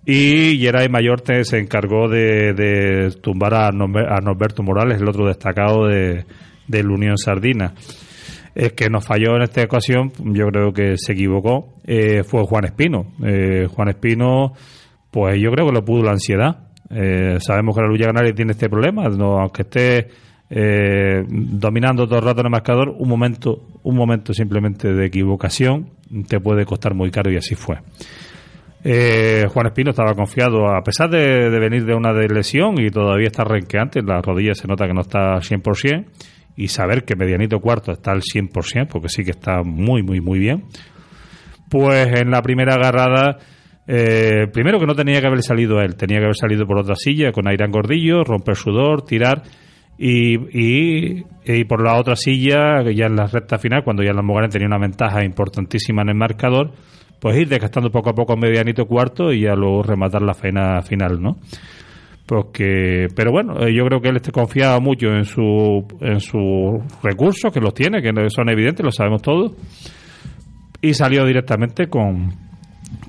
y 0.07 0.59
Geray 0.59 0.89
Mayorte 0.89 1.45
se 1.45 1.59
encargó 1.59 2.09
de, 2.09 3.11
tumbar 3.23 3.55
a, 3.55 3.71
Norberto 3.71 4.63
Morales, 4.63 5.01
el 5.01 5.09
otro 5.09 5.27
destacado 5.27 5.87
de, 5.87 6.25
la 6.69 6.95
Unión 6.95 7.17
Sardina. 7.17 7.73
El 8.55 8.75
que 8.75 8.89
nos 8.89 9.05
falló 9.05 9.35
en 9.37 9.43
esta 9.43 9.63
ocasión, 9.63 10.13
yo 10.33 10.47
creo 10.49 10.73
que 10.73 10.97
se 10.97 11.15
equivocó, 11.15 11.75
eh, 11.85 12.23
fue 12.23 12.45
Juan 12.45 12.67
Espino. 12.67 13.07
Eh, 13.25 13.67
Juan 13.67 13.89
Espino, 13.89 14.53
pues 15.11 15.41
yo 15.41 15.51
creo 15.51 15.67
que 15.67 15.73
lo 15.73 15.85
pudo 15.85 16.03
la 16.03 16.13
ansiedad. 16.13 16.69
Eh, 16.91 17.39
sabemos 17.41 17.75
que 17.75 17.83
la 17.83 17.89
lucha 17.89 18.07
canaria 18.07 18.35
tiene 18.35 18.53
este 18.53 18.69
problema, 18.69 19.09
no, 19.09 19.39
aunque 19.39 19.63
esté 19.63 20.09
dominando 21.27 22.07
todo 22.07 22.19
el 22.19 22.25
rato 22.25 22.41
en 22.41 22.47
el 22.47 22.53
marcador, 22.53 22.91
un 22.91 23.09
momento, 23.09 23.74
un 23.85 23.97
momento 23.97 24.33
simplemente 24.33 24.93
de 24.93 25.07
equivocación 25.07 25.91
te 26.29 26.41
puede 26.41 26.65
costar 26.65 26.95
muy 26.95 27.11
caro 27.11 27.31
y 27.31 27.37
así 27.37 27.55
fue. 27.55 27.77
Eh, 28.83 29.47
Juan 29.49 29.67
Espino 29.67 29.91
estaba 29.91 30.15
confiado, 30.15 30.69
a 30.69 30.83
pesar 30.83 31.09
de, 31.09 31.49
venir 31.59 31.87
de 31.87 31.95
una 31.95 32.13
lesión 32.13 32.75
y 32.79 32.91
todavía 32.91 33.29
está 33.29 33.45
renqueante, 33.45 34.03
la 34.03 34.21
rodilla 34.21 34.55
se 34.55 34.69
nota 34.69 34.87
que 34.87 34.93
no 34.93 35.01
está 35.01 35.35
al 35.35 35.43
100%, 35.43 36.05
y 36.57 36.69
saber 36.69 37.05
que 37.05 37.17
Medianito 37.17 37.61
Cuarto 37.61 37.93
está 37.93 38.13
al 38.13 38.21
100%, 38.21 38.89
porque 38.89 39.09
sí 39.09 39.25
que 39.25 39.31
está 39.31 39.63
muy, 39.63 40.03
muy, 40.03 40.21
muy 40.21 40.39
bien, 40.39 40.65
pues 41.71 42.09
en 42.21 42.31
la 42.31 42.43
primera 42.43 42.75
agarrada, 42.75 43.39
eh, 43.87 44.49
primero 44.53 44.79
que 44.79 44.87
no 44.87 44.95
tenía 44.95 45.21
que 45.21 45.27
haber 45.27 45.43
salido 45.43 45.81
él, 45.81 45.97
tenía 45.97 46.19
que 46.19 46.25
haber 46.25 46.37
salido 46.37 46.67
por 46.67 46.79
otra 46.79 46.95
silla 46.95 47.33
con 47.33 47.49
Airán 47.49 47.71
Gordillo, 47.71 48.23
romper 48.23 48.57
sudor, 48.57 49.03
tirar, 49.03 49.43
y, 49.97 51.23
y, 51.45 51.65
por 51.65 51.83
la 51.83 51.99
otra 51.99 52.17
silla, 52.17 52.83
ya 52.91 53.07
en 53.07 53.17
la 53.17 53.27
recta 53.27 53.59
final, 53.59 53.85
cuando 53.85 54.03
ya 54.03 54.13
la 54.13 54.23
Mogarén 54.23 54.51
tenía 54.51 54.67
una 54.67 54.79
ventaja 54.79 55.25
importantísima 55.25 56.03
en 56.03 56.09
el 56.11 56.17
marcador, 56.17 56.73
pues 57.21 57.37
ir 57.39 57.49
desgastando 57.49 57.91
poco 57.91 58.11
a 58.11 58.15
poco 58.15 58.37
medianito 58.37 58.87
cuarto 58.87 59.33
y 59.33 59.43
ya 59.43 59.55
luego 59.55 59.83
rematar 59.83 60.23
la 60.23 60.35
faena 60.35 60.83
final, 60.83 61.23
¿no? 61.23 61.37
Porque, 62.27 63.07
pero 63.15 63.31
bueno, 63.31 63.61
eh, 63.61 63.75
yo 63.75 63.85
creo 63.85 64.01
que 64.01 64.09
él 64.09 64.17
esté 64.17 64.33
confiado 64.33 64.81
mucho 64.81 65.09
en 65.09 65.25
su 65.25 65.87
en 66.01 66.21
sus 66.21 66.83
recursos, 67.03 67.53
que 67.53 67.61
los 67.61 67.75
tiene, 67.75 68.03
que 68.03 68.11
son 68.31 68.49
evidentes, 68.49 68.85
lo 68.85 68.91
sabemos 68.91 69.23
todos, 69.23 69.53
y 70.81 70.95
salió 70.95 71.25
directamente 71.25 71.87
con, 71.87 72.35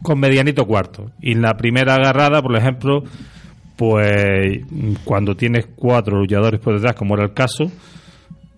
con 0.03 0.19
medianito 0.19 0.65
cuarto. 0.65 1.11
Y 1.21 1.31
en 1.31 1.41
la 1.41 1.55
primera 1.55 1.95
agarrada, 1.95 2.41
por 2.41 2.57
ejemplo, 2.57 3.03
pues 3.75 4.61
cuando 5.03 5.35
tienes 5.35 5.67
cuatro 5.75 6.17
luchadores 6.17 6.59
por 6.59 6.75
detrás, 6.75 6.95
como 6.95 7.15
era 7.15 7.25
el 7.25 7.33
caso, 7.33 7.71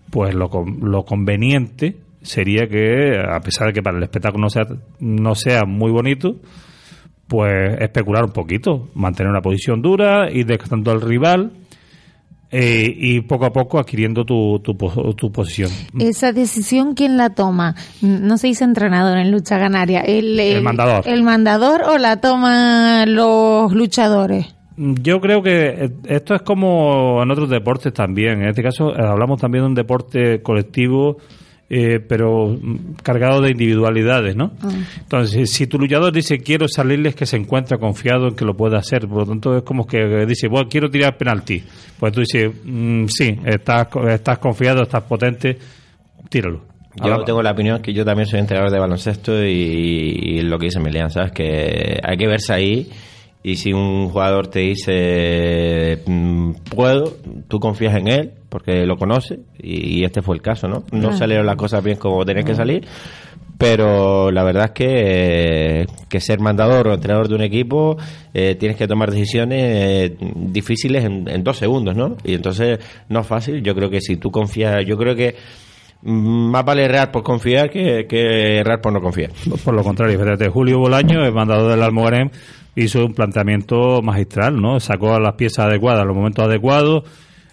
pues 0.10 0.34
lo, 0.36 0.50
lo 0.82 1.06
conveniente 1.06 1.98
sería 2.22 2.68
que, 2.68 3.18
a 3.18 3.40
pesar 3.40 3.68
de 3.68 3.74
que 3.74 3.82
para 3.82 3.98
el 3.98 4.04
espectáculo 4.04 4.44
no 4.44 4.50
sea, 4.50 4.66
no 5.00 5.36
sea 5.36 5.64
muy 5.66 5.92
bonito, 5.92 6.38
pues 7.28 7.80
especular 7.80 8.26
un 8.26 8.32
poquito, 8.32 8.90
mantener 8.94 9.32
una 9.32 9.42
posición 9.42 9.82
dura, 9.82 10.32
ir 10.32 10.46
desgastando 10.46 10.92
al 10.92 11.02
rival 11.02 11.52
eh, 12.50 12.94
y 12.96 13.22
poco 13.22 13.46
a 13.46 13.52
poco 13.52 13.78
adquiriendo 13.80 14.24
tu, 14.24 14.60
tu, 14.60 14.74
tu, 15.16 15.32
posición. 15.32 15.70
Esa 16.00 16.32
decisión, 16.32 16.94
¿quién 16.94 17.18
la 17.18 17.32
toma? 17.32 17.76
No 18.02 18.38
se 18.38 18.48
dice 18.48 18.64
entrenador 18.64 19.18
en 19.18 19.32
lucha 19.32 19.58
ganaria. 19.58 20.00
¿El, 20.02 20.40
el, 20.40 20.62
mandador. 20.62 21.08
¿El 21.08 21.24
mandador 21.24 21.84
o 21.84 21.98
la 21.98 22.22
toman 22.22 23.14
los 23.14 23.74
luchadores? 23.74 24.57
Yo 24.78 25.20
creo 25.20 25.42
que 25.42 25.90
esto 26.06 26.36
es 26.36 26.42
como 26.44 27.22
en 27.24 27.32
otros 27.32 27.50
deportes 27.50 27.92
también. 27.94 28.44
En 28.44 28.50
este 28.50 28.62
caso 28.62 28.96
eh, 28.96 29.02
hablamos 29.02 29.42
también 29.42 29.64
de 29.64 29.70
un 29.70 29.76
deporte 29.76 30.42
colectivo 30.42 31.18
eh, 31.70 32.00
pero 32.00 32.58
cargado 33.04 33.42
de 33.42 33.52
individualidades, 33.52 34.38
¿no? 34.38 34.54
Ah. 34.64 34.70
Entonces, 35.00 35.52
si 35.52 35.68
tu 35.68 35.78
luchador 35.78 36.14
dice 36.14 36.38
quiero 36.38 36.66
salirles 36.70 37.14
que 37.14 37.26
se 37.26 37.36
encuentra 37.36 37.78
confiado 37.78 38.30
en 38.30 38.36
que 38.36 38.46
lo 38.46 38.56
pueda 38.56 38.78
hacer, 38.78 39.06
por 39.06 39.20
lo 39.20 39.26
tanto 39.26 39.58
es 39.58 39.64
como 39.64 39.86
que 39.86 40.26
dice, 40.26 40.48
bueno, 40.48 40.70
quiero 40.70 40.90
tirar 40.90 41.18
penalti, 41.18 41.62
pues 42.00 42.14
tú 42.14 42.22
dices, 42.22 42.52
mm, 42.64 43.08
sí, 43.08 43.38
estás, 43.46 43.88
estás 44.10 44.38
confiado, 44.38 44.84
estás 44.84 45.04
potente, 45.04 45.58
tíralo. 46.30 46.62
Yo 47.04 47.24
tengo 47.26 47.44
la 47.44 47.52
opinión 47.52 47.82
que 47.82 47.94
yo 47.94 48.06
también 48.06 48.28
soy 48.28 48.40
entrenador 48.40 48.72
de 48.72 48.80
baloncesto 48.80 49.44
y, 49.44 50.42
lo 50.44 50.58
que 50.58 50.68
dice 50.68 50.80
Melian, 50.80 51.12
¿sabes? 51.12 51.34
Que 51.34 52.00
hay 52.02 52.18
que 52.18 52.28
verse 52.28 52.54
ahí 52.54 52.90
y 53.48 53.56
si 53.56 53.72
un 53.72 54.10
jugador 54.10 54.48
te 54.48 54.60
dice 54.60 56.04
mm, 56.06 56.52
puedo, 56.70 57.14
tú 57.48 57.62
confías 57.62 57.96
en 57.96 58.10
él 58.10 58.32
porque 58.50 58.86
lo 58.86 58.98
conoce 58.98 59.40
y, 59.58 60.04
este 60.04 60.22
fue 60.22 60.36
el 60.36 60.42
caso, 60.42 60.68
¿no? 60.68 60.84
No 60.92 61.14
salieron 61.14 61.46
las 61.46 61.56
cosas 61.56 61.82
bien 61.82 61.96
como 61.96 62.26
tenían 62.26 62.46
que 62.46 62.56
salir, 62.56 62.86
pero 63.58 64.32
la 64.32 64.44
verdad 64.44 64.66
es 64.66 64.72
que, 64.72 65.86
que 66.10 66.20
ser 66.20 66.42
mandador 66.42 66.90
o 66.90 66.94
entrenador 66.94 67.30
de 67.30 67.36
un 67.36 67.42
equipo 67.42 67.96
eh, 68.34 68.56
tienes 68.56 68.76
que 68.78 68.86
tomar 68.86 69.12
decisiones 69.12 69.64
eh, 69.64 70.18
difíciles 70.36 71.06
en, 71.06 71.42
dos 71.42 71.56
segundos, 71.56 71.96
¿no? 71.96 72.18
Y 72.26 72.34
entonces 72.34 72.80
no 73.08 73.22
es 73.22 73.28
fácil. 73.28 73.64
Yo 73.64 73.74
creo 73.76 73.90
que 73.90 74.02
si 74.02 74.18
tú 74.18 74.30
confías, 74.30 74.86
yo 74.86 74.98
creo 74.98 75.16
que 75.16 75.36
mm, 76.02 76.52
más 76.52 76.66
vale 76.66 76.84
errar 76.84 77.12
por 77.14 77.24
confiar 77.24 77.70
que, 77.70 78.08
que 78.10 78.58
errar 78.58 78.82
por 78.82 78.92
no 78.92 79.00
confiar. 79.00 79.32
Por 79.64 79.74
lo 79.74 79.84
contrario, 79.84 80.20
fíjate, 80.20 80.50
Julio 80.50 80.80
Bolaño, 80.80 81.26
el 81.26 81.34
mandador 81.34 81.72
del 81.72 81.84
Almogarén, 81.84 82.30
hizo 82.78 83.04
un 83.04 83.14
planteamiento 83.14 84.02
magistral, 84.04 84.62
¿no? 84.62 84.80
Sacó 84.80 85.20
las 85.20 85.34
piezas 85.34 85.66
adecuadas 85.66 86.02
en 86.02 86.08
los 86.10 86.18
momentos 86.18 86.46
adecuados, 86.46 87.04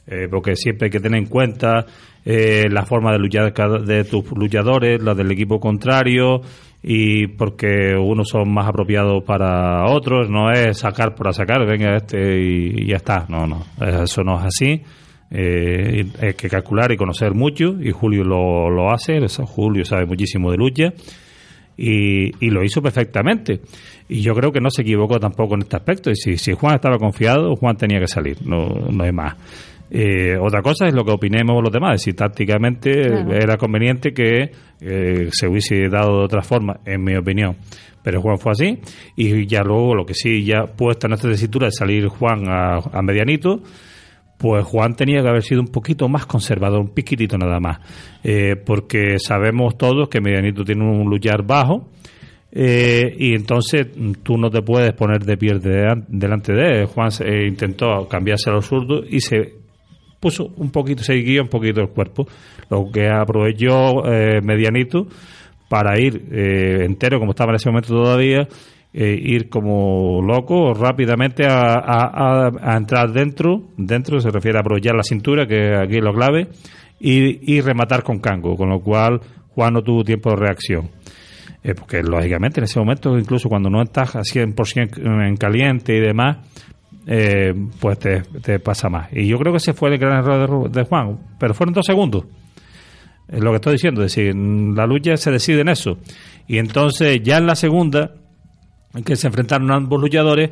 eh, 0.07 0.29
porque 0.31 0.55
siempre 0.55 0.87
hay 0.87 0.91
que 0.91 1.01
tener 1.01 1.19
en 1.19 1.27
cuenta 1.27 1.87
eh, 2.25 2.67
la 2.71 2.85
forma 2.85 3.11
de 3.13 3.19
luchar 3.19 3.53
de 3.53 4.05
tus 4.05 4.31
luchadores, 4.33 5.03
la 5.03 5.15
del 5.15 5.33
equipo 5.33 5.59
contrario, 5.59 6.43
y 6.83 7.27
porque 7.29 7.97
unos 7.99 8.29
son 8.29 8.53
más 8.53 8.69
apropiados 8.69 9.25
para 9.25 9.87
otros, 9.87 10.29
no 10.29 10.53
es 10.53 10.79
sacar 10.79 11.15
por 11.15 11.33
sacar, 11.33 11.67
venga 11.67 11.97
este 11.97 12.39
y, 12.39 12.87
ya 12.87 12.97
está, 12.97 13.25
no, 13.31 13.47
no, 13.47 13.65
eso 14.05 14.23
no 14.23 14.39
es 14.41 14.45
así. 14.45 14.83
Eh, 15.31 16.05
hay 16.21 16.35
que 16.35 16.51
calcular 16.51 16.93
y 16.93 16.99
conocer 16.99 17.33
mucho, 17.33 17.77
y 17.81 17.91
Julio 17.93 18.25
lo, 18.25 18.69
lo 18.69 18.93
hace, 18.93 19.19
Julio 19.47 19.87
sabe 19.87 20.05
muchísimo 20.05 20.51
de 20.51 20.59
lucha 20.59 20.93
y, 21.77 22.51
lo 22.51 22.63
hizo 22.63 22.83
perfectamente. 22.83 23.61
Y 24.09 24.21
yo 24.21 24.35
creo 24.35 24.53
que 24.53 24.61
no 24.61 24.71
se 24.71 24.83
equivocó 24.83 25.19
tampoco 25.19 25.55
en 25.55 25.63
este 25.63 25.77
aspecto. 25.77 26.11
Y 26.11 26.17
si, 26.17 26.37
si 26.37 26.53
Juan 26.53 26.75
estaba 26.75 26.99
confiado, 26.99 27.55
Juan 27.57 27.77
tenía 27.77 28.01
que 28.01 28.07
salir, 28.07 28.39
no, 28.47 28.69
no 28.91 29.05
hay 29.05 29.13
más. 29.13 29.37
Eh, 29.91 30.37
otra 30.41 30.61
cosa 30.63 30.87
es 30.87 30.95
lo 30.95 31.05
que 31.05 31.13
opinemos 31.13 31.63
los 31.63 31.73
demás, 31.73 32.03
si 32.03 32.15
tácticamente 32.15 32.91
era 33.31 33.57
conveniente 33.57 34.13
que 34.13 34.51
eh, 34.81 35.29
se 35.31 35.47
hubiese 35.47 35.89
dado 35.89 36.19
de 36.19 36.25
otra 36.25 36.43
forma, 36.43 36.81
en 36.85 37.05
mi 37.05 37.15
opinión. 37.17 37.57
Pero 38.03 38.21
Juan 38.21 38.39
fue 38.39 38.53
así, 38.53 38.79
y 39.17 39.47
ya 39.47 39.63
luego 39.63 39.95
lo 39.95 40.05
que 40.05 40.15
sí, 40.15 40.45
ya 40.45 40.65
puesta 40.65 41.07
en 41.07 41.11
nuestra 41.11 41.31
tesitura 41.31 41.69
de 41.69 41.73
salir 41.73 42.09
Juan 42.09 42.49
a, 42.49 42.79
a 42.93 43.03
medianito, 43.03 43.63
pues 44.37 44.65
Juan 44.65 44.95
tenía 44.95 45.23
que 45.23 45.29
haber 45.29 45.43
sido 45.43 45.61
un 45.61 45.69
poquito 45.69 46.09
más 46.09 46.27
conservador, 46.27 46.81
un 46.81 46.93
piquitito 46.93 47.39
nada 47.39 47.61
más, 47.61 47.79
eh, 48.23 48.57
porque 48.57 49.19
sabemos 49.19 49.79
todos 49.79 50.09
que 50.09 50.21
Medianito 50.21 50.65
tiene 50.65 50.85
un 50.85 51.09
luchar 51.09 51.47
bajo, 51.47 51.89
eh, 52.55 53.15
y 53.19 53.35
entonces 53.35 53.89
tú 54.23 54.39
no 54.39 54.49
te 54.49 54.63
puedes 54.63 54.93
poner 54.95 55.25
de 55.25 55.37
pie 55.37 55.59
delante 56.09 56.53
de 56.53 56.81
él. 56.81 56.87
Juan 56.87 57.11
eh, 57.21 57.47
intentó 57.49 58.07
cambiarse 58.09 58.51
a 58.51 58.53
los 58.53 58.67
zurdos 58.67 59.05
y 59.11 59.21
se 59.21 59.55
puso 60.21 60.53
un 60.57 60.71
poquito, 60.71 61.03
se 61.03 61.15
guió 61.15 61.43
un 61.43 61.49
poquito 61.49 61.81
el 61.81 61.89
cuerpo, 61.89 62.27
lo 62.71 62.91
que 62.91 63.09
aprovechó 63.09 64.03
Medianito 64.43 65.07
para 65.69 66.01
ir 66.01 66.29
entero, 66.33 67.19
como 67.19 67.33
estaba 67.33 67.51
en 67.51 67.57
ese 67.57 67.69
momento 67.69 67.89
todavía, 67.89 68.49
eh, 68.97 69.19
ir 69.21 69.49
como 69.49 70.23
loco 70.23 70.73
rápidamente 70.73 71.45
a, 71.49 72.77
entrar 72.77 73.11
dentro, 73.11 73.63
dentro 73.77 74.21
se 74.21 74.31
refiere 74.31 74.59
a 74.59 74.61
aprovechar 74.61 74.95
la 74.95 75.03
cintura, 75.03 75.49
que 75.49 75.75
aquí 75.75 75.97
es 75.97 76.05
lo 76.05 76.15
clave, 76.15 76.47
y, 77.01 77.61
rematar 77.61 78.05
con 78.05 78.21
cango, 78.21 78.55
con 78.57 78.69
lo 78.69 78.79
cual 78.79 79.21
Juan 79.49 79.75
no 79.75 79.83
tuvo 79.83 80.05
tiempo 80.05 80.31
de 80.31 80.37
reacción. 80.37 80.91
Eh, 81.67 81.75
porque 81.75 82.03
lógicamente 82.03 82.61
en 82.61 82.65
ese 82.65 82.79
momento, 82.79 83.19
incluso 83.19 83.49
cuando 83.49 83.71
no 83.71 83.83
estás 83.83 84.15
a 84.17 84.21
100% 84.21 85.27
en 85.27 85.37
caliente 85.39 85.97
y 85.97 86.01
demás, 86.01 86.37
eh, 87.07 87.55
pues 87.81 87.99
te, 87.99 88.59
pasa 88.61 88.91
más. 88.91 89.09
Y 89.13 89.27
yo 89.27 89.39
creo 89.39 89.51
que 89.51 89.57
ese 89.57 89.73
fue 89.73 89.89
el 89.89 89.99
gran 89.99 90.19
error 90.19 90.71
de, 90.71 90.81
de 90.81 90.87
Juan, 90.87 91.19
pero 91.39 91.55
fueron 91.55 91.73
dos 91.73 91.87
segundos. 91.87 92.27
Es 93.27 93.43
lo 93.43 93.51
que 93.51 93.57
estoy 93.57 93.73
diciendo, 93.73 94.05
es 94.05 94.15
decir, 94.15 94.37
la 94.37 94.87
lucha 94.87 95.17
se 95.17 95.31
decide 95.31 95.63
en 95.63 95.71
eso. 95.71 95.97
Y 96.47 96.59
entonces 96.59 97.23
ya 97.23 97.39
en 97.39 97.47
la 97.47 97.57
segunda, 97.57 98.11
en 98.95 99.03
que 99.03 99.17
se 99.17 99.27
enfrentaron 99.27 99.73
ambos 99.73 99.99
luchadores, 99.99 100.51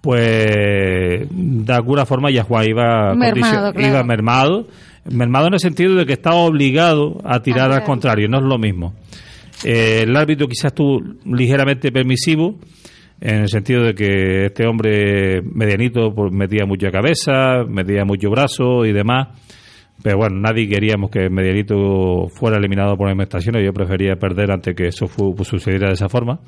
pues 0.00 1.28
de 1.30 1.72
alguna 1.72 2.06
forma 2.06 2.30
ya 2.32 2.42
Juan 2.42 2.66
iba 2.66 3.14
mermado, 3.14 3.72
iba 3.78 4.02
mermado, 4.02 4.66
mermado 5.04 5.46
en 5.46 5.54
el 5.54 5.60
sentido 5.60 5.94
de 5.94 6.06
que 6.06 6.14
estaba 6.14 6.36
obligado 6.36 7.20
a 7.24 7.40
tirar 7.40 7.70
al 7.70 7.84
contrario, 7.84 8.28
no 8.28 8.38
es 8.38 8.44
lo 8.44 8.58
mismo. 8.58 8.94
Eh, 9.64 10.02
el 10.02 10.16
árbitro 10.16 10.46
quizás 10.46 10.72
estuvo 10.72 11.00
ligeramente 11.24 11.92
permisivo, 11.92 12.58
en 13.20 13.42
el 13.42 13.48
sentido 13.48 13.84
de 13.84 13.94
que 13.94 14.46
este 14.46 14.66
hombre 14.66 15.42
medianito 15.42 16.14
pues, 16.14 16.32
metía 16.32 16.64
mucha 16.66 16.90
cabeza, 16.90 17.64
metía 17.68 18.04
mucho 18.04 18.30
brazo 18.30 18.84
y 18.86 18.92
demás. 18.92 19.28
Pero 20.02 20.16
bueno, 20.16 20.40
nadie 20.40 20.66
queríamos 20.66 21.10
que 21.10 21.28
Medianito 21.28 22.28
fuera 22.30 22.56
eliminado 22.56 22.96
por 22.96 23.08
alimentación. 23.08 23.56
Yo 23.62 23.72
prefería 23.72 24.16
perder 24.16 24.50
antes 24.50 24.74
que 24.74 24.86
eso 24.86 25.06
sucediera 25.42 25.88
de 25.88 25.94
esa 25.94 26.08
forma. 26.08 26.40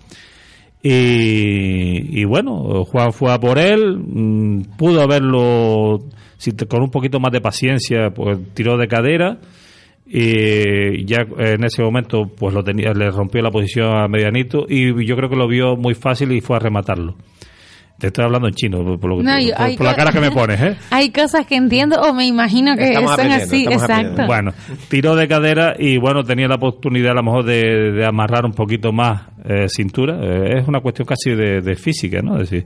Y, 0.82 2.24
bueno, 2.24 2.84
Juan 2.84 3.12
fue 3.12 3.32
a 3.32 3.38
por 3.38 3.58
él, 3.58 3.98
mm, 3.98 4.76
pudo 4.76 5.00
haberlo, 5.00 6.00
si 6.38 6.50
con 6.52 6.82
un 6.82 6.90
poquito 6.90 7.20
más 7.20 7.30
de 7.30 7.40
paciencia, 7.40 8.10
pues 8.10 8.38
tiró 8.52 8.76
de 8.76 8.88
cadera. 8.88 9.38
Y 10.06 11.04
ya 11.06 11.24
en 11.38 11.64
ese 11.64 11.82
momento 11.82 12.24
pues 12.26 12.52
lo 12.52 12.62
tenía, 12.62 12.92
le 12.92 13.10
rompió 13.10 13.40
la 13.40 13.50
posición 13.50 13.96
a 13.96 14.08
Medianito 14.08 14.66
y 14.68 15.06
yo 15.06 15.16
creo 15.16 15.30
que 15.30 15.36
lo 15.36 15.48
vio 15.48 15.76
muy 15.76 15.94
fácil 15.94 16.32
y 16.32 16.40
fue 16.40 16.56
a 16.56 16.58
rematarlo. 16.58 17.16
Te 18.02 18.08
estoy 18.08 18.24
hablando 18.24 18.48
en 18.48 18.54
chino, 18.54 18.98
por, 18.98 19.22
la 19.22 19.94
cara 19.94 20.10
que 20.10 20.18
me 20.18 20.32
pones, 20.32 20.60
¿eh? 20.60 20.76
Hay 20.90 21.10
cosas 21.10 21.46
que 21.46 21.54
entiendo 21.54 22.00
o 22.00 22.12
me 22.12 22.26
imagino 22.26 22.74
que 22.74 22.94
son 22.94 23.30
así, 23.30 23.64
exacto. 23.64 24.26
Bueno, 24.26 24.50
tiró 24.88 25.14
de 25.14 25.28
cadera 25.28 25.76
y 25.78 25.98
bueno, 25.98 26.24
tenía 26.24 26.48
la 26.48 26.56
oportunidad 26.56 27.12
a 27.12 27.14
lo 27.14 27.22
mejor 27.22 27.44
de, 27.44 28.04
amarrar 28.04 28.44
un 28.44 28.54
poquito 28.54 28.92
más 28.92 29.28
eh, 29.44 29.68
cintura. 29.68 30.18
Eh, 30.20 30.58
es 30.58 30.66
una 30.66 30.80
cuestión 30.80 31.06
casi 31.06 31.30
de, 31.30 31.76
física, 31.76 32.20
¿no? 32.22 32.40
Es 32.40 32.50
decir, 32.50 32.64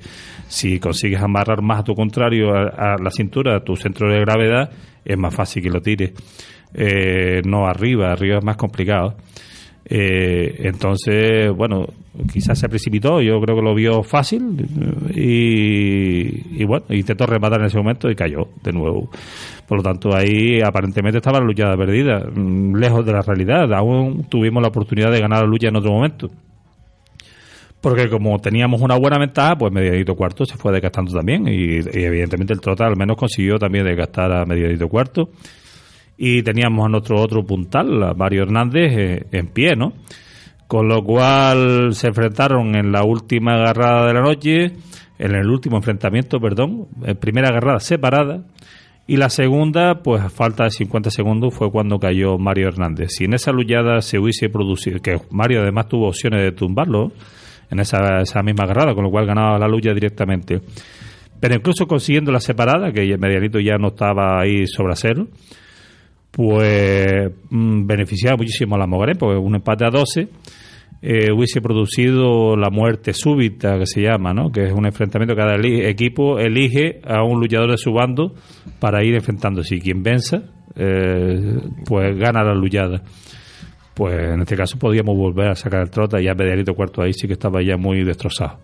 si 0.48 0.80
consigues 0.80 1.20
amarrar 1.20 1.60
más 1.60 1.80
a 1.80 1.84
tu 1.84 1.94
contrario 1.94 2.54
a, 2.54 2.96
la 2.98 3.10
cintura, 3.10 3.56
a 3.56 3.60
tu 3.60 3.76
centro 3.76 4.10
de 4.10 4.18
gravedad, 4.20 4.70
es 5.04 5.18
más 5.18 5.34
fácil 5.34 5.62
que 5.62 5.68
lo 5.68 5.82
tires. 5.82 6.12
Eh, 6.78 7.40
no 7.46 7.66
arriba, 7.66 8.12
arriba 8.12 8.36
es 8.38 8.44
más 8.44 8.56
complicado. 8.56 9.16
Eh, 9.88 10.62
entonces, 10.64 11.50
bueno, 11.56 11.86
quizás 12.30 12.58
se 12.58 12.68
precipitó, 12.68 13.22
yo 13.22 13.40
creo 13.40 13.56
que 13.56 13.62
lo 13.62 13.74
vio 13.74 14.02
fácil 14.02 14.66
y, 15.14 16.60
y, 16.60 16.64
bueno, 16.64 16.84
intentó 16.90 17.24
rematar 17.24 17.60
en 17.60 17.66
ese 17.66 17.78
momento 17.78 18.10
y 18.10 18.14
cayó 18.14 18.48
de 18.62 18.72
nuevo. 18.72 19.08
Por 19.66 19.78
lo 19.78 19.82
tanto, 19.82 20.14
ahí 20.14 20.60
aparentemente 20.60 21.18
estaba 21.18 21.38
la 21.38 21.46
lucha 21.46 21.74
perdida, 21.76 22.26
mm, 22.30 22.76
lejos 22.76 23.06
de 23.06 23.12
la 23.12 23.22
realidad. 23.22 23.72
Aún 23.72 24.24
tuvimos 24.28 24.60
la 24.60 24.68
oportunidad 24.68 25.10
de 25.10 25.20
ganar 25.20 25.42
la 25.42 25.48
lucha 25.48 25.68
en 25.68 25.76
otro 25.76 25.92
momento. 25.92 26.28
Porque 27.80 28.10
como 28.10 28.38
teníamos 28.38 28.82
una 28.82 28.96
buena 28.96 29.18
ventaja, 29.18 29.56
pues 29.56 29.72
Mediadito 29.72 30.14
Cuarto 30.14 30.44
se 30.44 30.56
fue 30.56 30.72
desgastando 30.72 31.12
también 31.12 31.46
y, 31.46 31.76
y 31.76 32.04
evidentemente 32.04 32.52
el 32.52 32.60
Trota 32.60 32.86
al 32.86 32.96
menos 32.96 33.16
consiguió 33.16 33.58
también 33.58 33.84
desgastar 33.84 34.32
a 34.32 34.44
Mediadito 34.44 34.88
Cuarto 34.88 35.30
y 36.16 36.42
teníamos 36.42 36.86
a 36.86 36.88
nuestro 36.88 37.20
otro 37.20 37.44
puntal, 37.44 38.14
Mario 38.16 38.42
Hernández, 38.42 38.92
eh, 38.96 39.26
en 39.32 39.48
pie, 39.48 39.76
¿no? 39.76 39.92
Con 40.66 40.88
lo 40.88 41.02
cual 41.02 41.94
se 41.94 42.08
enfrentaron 42.08 42.74
en 42.74 42.90
la 42.90 43.04
última 43.04 43.54
agarrada 43.54 44.06
de 44.06 44.14
la 44.14 44.22
noche, 44.22 44.72
en 45.18 45.34
el 45.34 45.48
último 45.48 45.76
enfrentamiento, 45.76 46.40
perdón, 46.40 46.88
en 47.04 47.16
primera 47.16 47.48
agarrada 47.48 47.80
separada, 47.80 48.42
y 49.08 49.18
la 49.18 49.30
segunda, 49.30 50.02
pues 50.02 50.20
a 50.20 50.30
falta 50.30 50.64
de 50.64 50.70
50 50.70 51.10
segundos, 51.10 51.54
fue 51.54 51.70
cuando 51.70 51.98
cayó 51.98 52.38
Mario 52.38 52.68
Hernández. 52.68 53.10
Si 53.16 53.24
en 53.24 53.34
esa 53.34 53.52
luchada 53.52 54.00
se 54.00 54.18
hubiese 54.18 54.48
producido, 54.48 54.98
que 55.00 55.20
Mario 55.30 55.62
además 55.62 55.86
tuvo 55.86 56.08
opciones 56.08 56.42
de 56.42 56.50
tumbarlo 56.50 57.12
en 57.70 57.78
esa, 57.78 58.22
esa 58.22 58.42
misma 58.42 58.64
agarrada, 58.64 58.94
con 58.94 59.04
lo 59.04 59.10
cual 59.10 59.26
ganaba 59.26 59.58
la 59.58 59.68
lucha 59.68 59.94
directamente. 59.94 60.60
Pero 61.38 61.54
incluso 61.54 61.86
consiguiendo 61.86 62.32
la 62.32 62.40
separada, 62.40 62.90
que 62.90 63.16
Medianito 63.16 63.60
ya 63.60 63.76
no 63.78 63.88
estaba 63.88 64.40
ahí 64.40 64.66
sobre 64.66 64.96
cero, 64.96 65.28
pues 66.36 67.32
mm, 67.48 67.86
beneficiaba 67.86 68.36
muchísimo 68.36 68.74
a 68.74 68.78
la 68.78 68.86
Mogarén, 68.86 69.16
porque 69.16 69.38
un 69.38 69.54
empate 69.54 69.86
a 69.86 69.90
12 69.90 70.28
eh, 71.00 71.32
hubiese 71.32 71.62
producido 71.62 72.56
la 72.56 72.68
muerte 72.68 73.14
súbita, 73.14 73.78
que 73.78 73.86
se 73.86 74.02
llama, 74.02 74.34
¿no? 74.34 74.52
que 74.52 74.64
es 74.64 74.72
un 74.72 74.84
enfrentamiento 74.84 75.34
que 75.34 75.40
cada 75.40 75.56
equipo 75.88 76.38
elige 76.38 77.00
a 77.06 77.24
un 77.24 77.40
luchador 77.40 77.70
de 77.70 77.78
su 77.78 77.90
bando 77.90 78.34
para 78.78 79.02
ir 79.02 79.14
enfrentándose. 79.14 79.76
Y 79.76 79.80
quien 79.80 80.02
venza, 80.02 80.42
eh, 80.74 81.58
pues 81.86 82.18
gana 82.18 82.44
la 82.44 82.54
luchada. 82.54 83.02
Pues 83.94 84.34
en 84.34 84.42
este 84.42 84.56
caso 84.56 84.78
podíamos 84.78 85.16
volver 85.16 85.48
a 85.48 85.54
sacar 85.54 85.80
el 85.80 85.90
trota 85.90 86.20
y 86.20 86.24
ya 86.24 86.34
Medianito 86.34 86.74
Cuarto 86.74 87.00
ahí 87.00 87.14
sí 87.14 87.26
que 87.26 87.32
estaba 87.32 87.62
ya 87.62 87.78
muy 87.78 88.04
destrozado 88.04 88.58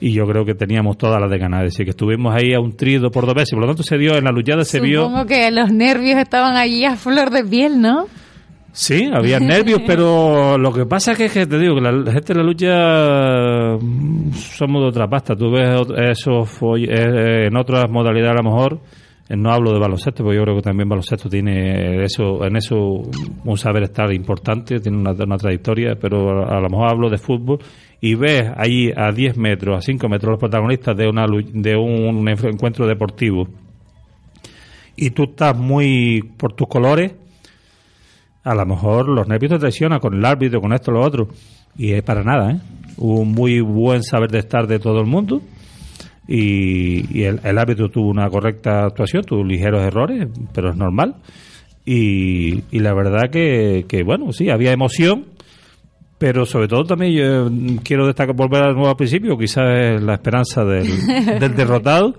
y 0.00 0.12
yo 0.12 0.26
creo 0.26 0.44
que 0.44 0.54
teníamos 0.54 0.98
todas 0.98 1.20
las 1.20 1.30
de 1.30 1.38
ganar. 1.38 1.64
Es 1.64 1.72
decir, 1.72 1.86
que 1.86 1.90
estuvimos 1.90 2.34
ahí 2.34 2.52
a 2.52 2.60
un 2.60 2.76
trido 2.76 3.10
por 3.10 3.26
dos 3.26 3.34
veces. 3.34 3.52
Por 3.52 3.60
lo 3.60 3.66
tanto, 3.66 3.82
se 3.82 3.96
dio 3.96 4.16
en 4.16 4.24
la 4.24 4.32
luchada, 4.32 4.64
se 4.64 4.80
vio. 4.80 5.04
Supongo 5.04 5.26
que 5.26 5.50
los 5.50 5.72
nervios 5.72 6.18
estaban 6.18 6.56
allí 6.56 6.84
a 6.84 6.96
flor 6.96 7.30
de 7.30 7.44
piel, 7.44 7.80
¿no? 7.80 8.06
Sí, 8.72 9.08
había 9.14 9.38
nervios, 9.38 9.82
pero 9.86 10.58
lo 10.58 10.72
que 10.72 10.84
pasa 10.84 11.12
es 11.12 11.32
que, 11.32 11.46
te 11.46 11.58
digo 11.58 11.76
que 11.76 11.80
la 11.80 12.12
gente 12.12 12.34
de 12.34 12.40
la 12.40 12.42
lucha 12.44 13.78
mm, 13.80 14.32
somos 14.32 14.82
de 14.82 14.88
otra 14.88 15.06
pasta. 15.06 15.36
Tú 15.36 15.52
ves 15.52 15.70
eso 16.10 16.42
eh, 16.76 16.86
eh, 16.88 17.46
en 17.46 17.56
otras 17.56 17.88
modalidades 17.88 18.32
a 18.32 18.42
lo 18.42 18.50
mejor. 18.50 18.80
Eh, 19.28 19.36
no 19.36 19.52
hablo 19.52 19.72
de 19.72 19.78
baloncesto, 19.78 20.24
porque 20.24 20.36
yo 20.36 20.42
creo 20.42 20.56
que 20.56 20.62
también 20.62 20.88
baloncesto 20.88 21.28
tiene 21.28 22.04
eso, 22.04 22.44
en 22.44 22.56
eso 22.56 22.76
un 23.44 23.56
saber 23.56 23.84
estar 23.84 24.12
importante, 24.12 24.80
tiene 24.80 24.98
una, 24.98 25.12
una 25.12 25.36
trayectoria, 25.36 25.94
pero 25.94 26.44
a 26.46 26.60
lo 26.60 26.68
mejor 26.68 26.90
hablo 26.90 27.08
de 27.08 27.16
fútbol 27.16 27.58
y 28.04 28.16
ves 28.16 28.50
ahí 28.58 28.92
a 28.94 29.12
10 29.12 29.38
metros, 29.38 29.78
a 29.78 29.80
5 29.80 30.10
metros 30.10 30.32
los 30.32 30.38
protagonistas 30.38 30.94
de, 30.94 31.08
una, 31.08 31.24
de 31.26 31.74
un 31.74 32.28
encuentro 32.28 32.86
deportivo 32.86 33.48
y 34.94 35.08
tú 35.08 35.22
estás 35.24 35.56
muy 35.56 36.22
por 36.36 36.52
tus 36.52 36.68
colores, 36.68 37.14
a 38.42 38.54
lo 38.54 38.66
mejor 38.66 39.08
los 39.08 39.26
nervios 39.26 39.52
te 39.52 39.58
traicionan 39.58 40.00
con 40.00 40.12
el 40.12 40.22
árbitro, 40.22 40.60
con 40.60 40.74
esto, 40.74 40.92
lo 40.92 41.00
otro. 41.00 41.28
Y 41.78 41.92
es 41.92 42.02
para 42.02 42.22
nada, 42.22 42.52
¿eh? 42.52 42.60
Un 42.98 43.32
muy 43.32 43.60
buen 43.60 44.02
saber 44.02 44.30
de 44.30 44.40
estar 44.40 44.66
de 44.66 44.78
todo 44.78 45.00
el 45.00 45.06
mundo. 45.06 45.40
Y, 46.28 47.22
el, 47.22 47.58
árbitro 47.58 47.88
tuvo 47.88 48.10
una 48.10 48.28
correcta 48.28 48.84
actuación, 48.84 49.24
tuvo 49.24 49.42
ligeros 49.42 49.82
errores, 49.82 50.28
pero 50.52 50.68
es 50.68 50.76
normal. 50.76 51.16
Y, 51.86 52.64
y 52.70 52.80
la 52.80 52.92
verdad 52.92 53.30
que, 53.30 53.86
que, 53.88 54.02
bueno, 54.04 54.30
sí, 54.32 54.50
había 54.50 54.72
emoción, 54.72 55.24
pero 56.24 56.46
sobre 56.46 56.68
todo 56.68 56.84
también 56.84 57.12
yo 57.12 57.82
quiero 57.82 58.06
destacar, 58.06 58.34
volver 58.34 58.62
al 58.62 58.74
nuevo 58.74 58.96
principio, 58.96 59.36
quizás 59.36 60.00
la 60.00 60.14
esperanza 60.14 60.64
del, 60.64 60.88
del 61.38 61.54
derrotado, 61.54 62.14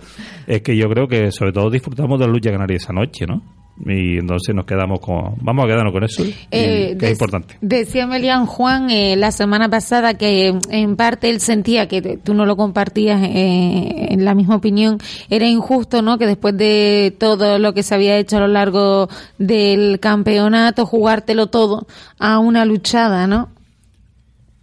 es 0.45 0.61
que 0.61 0.77
yo 0.77 0.87
creo 0.89 1.07
que 1.07 1.31
sobre 1.31 1.51
todo 1.51 1.71
disfrutamos 1.71 2.19
de 2.19 2.27
la 2.27 2.31
lucha 2.31 2.51
canaria 2.51 2.77
esa 2.77 2.93
noche, 2.93 3.25
¿no? 3.25 3.41
y 3.83 4.19
entonces 4.19 4.55
nos 4.55 4.65
quedamos 4.65 4.99
con 5.01 5.35
vamos 5.41 5.65
a 5.65 5.67
quedarnos 5.67 5.91
con 5.91 6.03
eso 6.05 6.23
eh, 6.49 6.95
que 6.97 7.07
es 7.07 7.11
importante. 7.11 7.57
decía 7.59 8.07
Melian 8.07 8.45
Juan 8.45 8.89
eh, 8.89 9.17
la 9.17 9.31
semana 9.31 9.67
pasada 9.67 10.13
que 10.13 10.57
en 10.69 10.95
parte 10.95 11.29
él 11.29 11.41
sentía 11.41 11.89
que 11.89 12.17
tú 12.23 12.33
no 12.33 12.45
lo 12.45 12.55
compartías 12.55 13.21
eh, 13.21 14.13
en 14.13 14.23
la 14.23 14.33
misma 14.33 14.55
opinión 14.55 14.97
era 15.29 15.45
injusto 15.45 16.01
no 16.01 16.17
que 16.17 16.25
después 16.25 16.55
de 16.55 17.13
todo 17.19 17.59
lo 17.59 17.73
que 17.73 17.83
se 17.83 17.95
había 17.95 18.17
hecho 18.17 18.37
a 18.37 18.41
lo 18.41 18.47
largo 18.47 19.09
del 19.39 19.99
campeonato 19.99 20.85
jugártelo 20.85 21.47
todo 21.47 21.85
a 22.17 22.39
una 22.39 22.63
luchada 22.63 23.27
no 23.27 23.49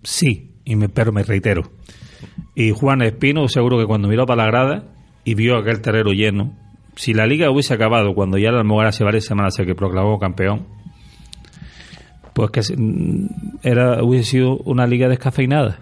Sí, 0.02 0.52
y 0.64 0.76
me, 0.76 0.88
pero 0.88 1.12
me 1.12 1.22
reitero. 1.22 1.70
Y 2.54 2.70
Juan 2.70 3.02
Espino, 3.02 3.48
seguro 3.48 3.78
que 3.78 3.86
cuando 3.86 4.08
miró 4.08 4.26
para 4.26 4.44
la 4.44 4.50
grada 4.50 4.84
y 5.24 5.34
vio 5.34 5.56
aquel 5.56 5.80
terreno 5.80 6.12
lleno, 6.12 6.52
si 6.96 7.14
la 7.14 7.26
liga 7.26 7.50
hubiese 7.50 7.74
acabado 7.74 8.14
cuando 8.14 8.38
ya 8.38 8.52
la 8.52 8.58
Almogara 8.58 8.90
hace 8.90 9.04
varias 9.04 9.24
semanas 9.24 9.54
se 9.54 9.64
que 9.64 9.74
proclamó 9.74 10.18
campeón, 10.18 10.66
pues 12.34 12.50
que 12.50 12.60
mm, 12.76 13.26
era 13.62 14.02
hubiese 14.02 14.30
sido 14.30 14.58
una 14.58 14.86
liga 14.86 15.08
descafeinada. 15.08 15.78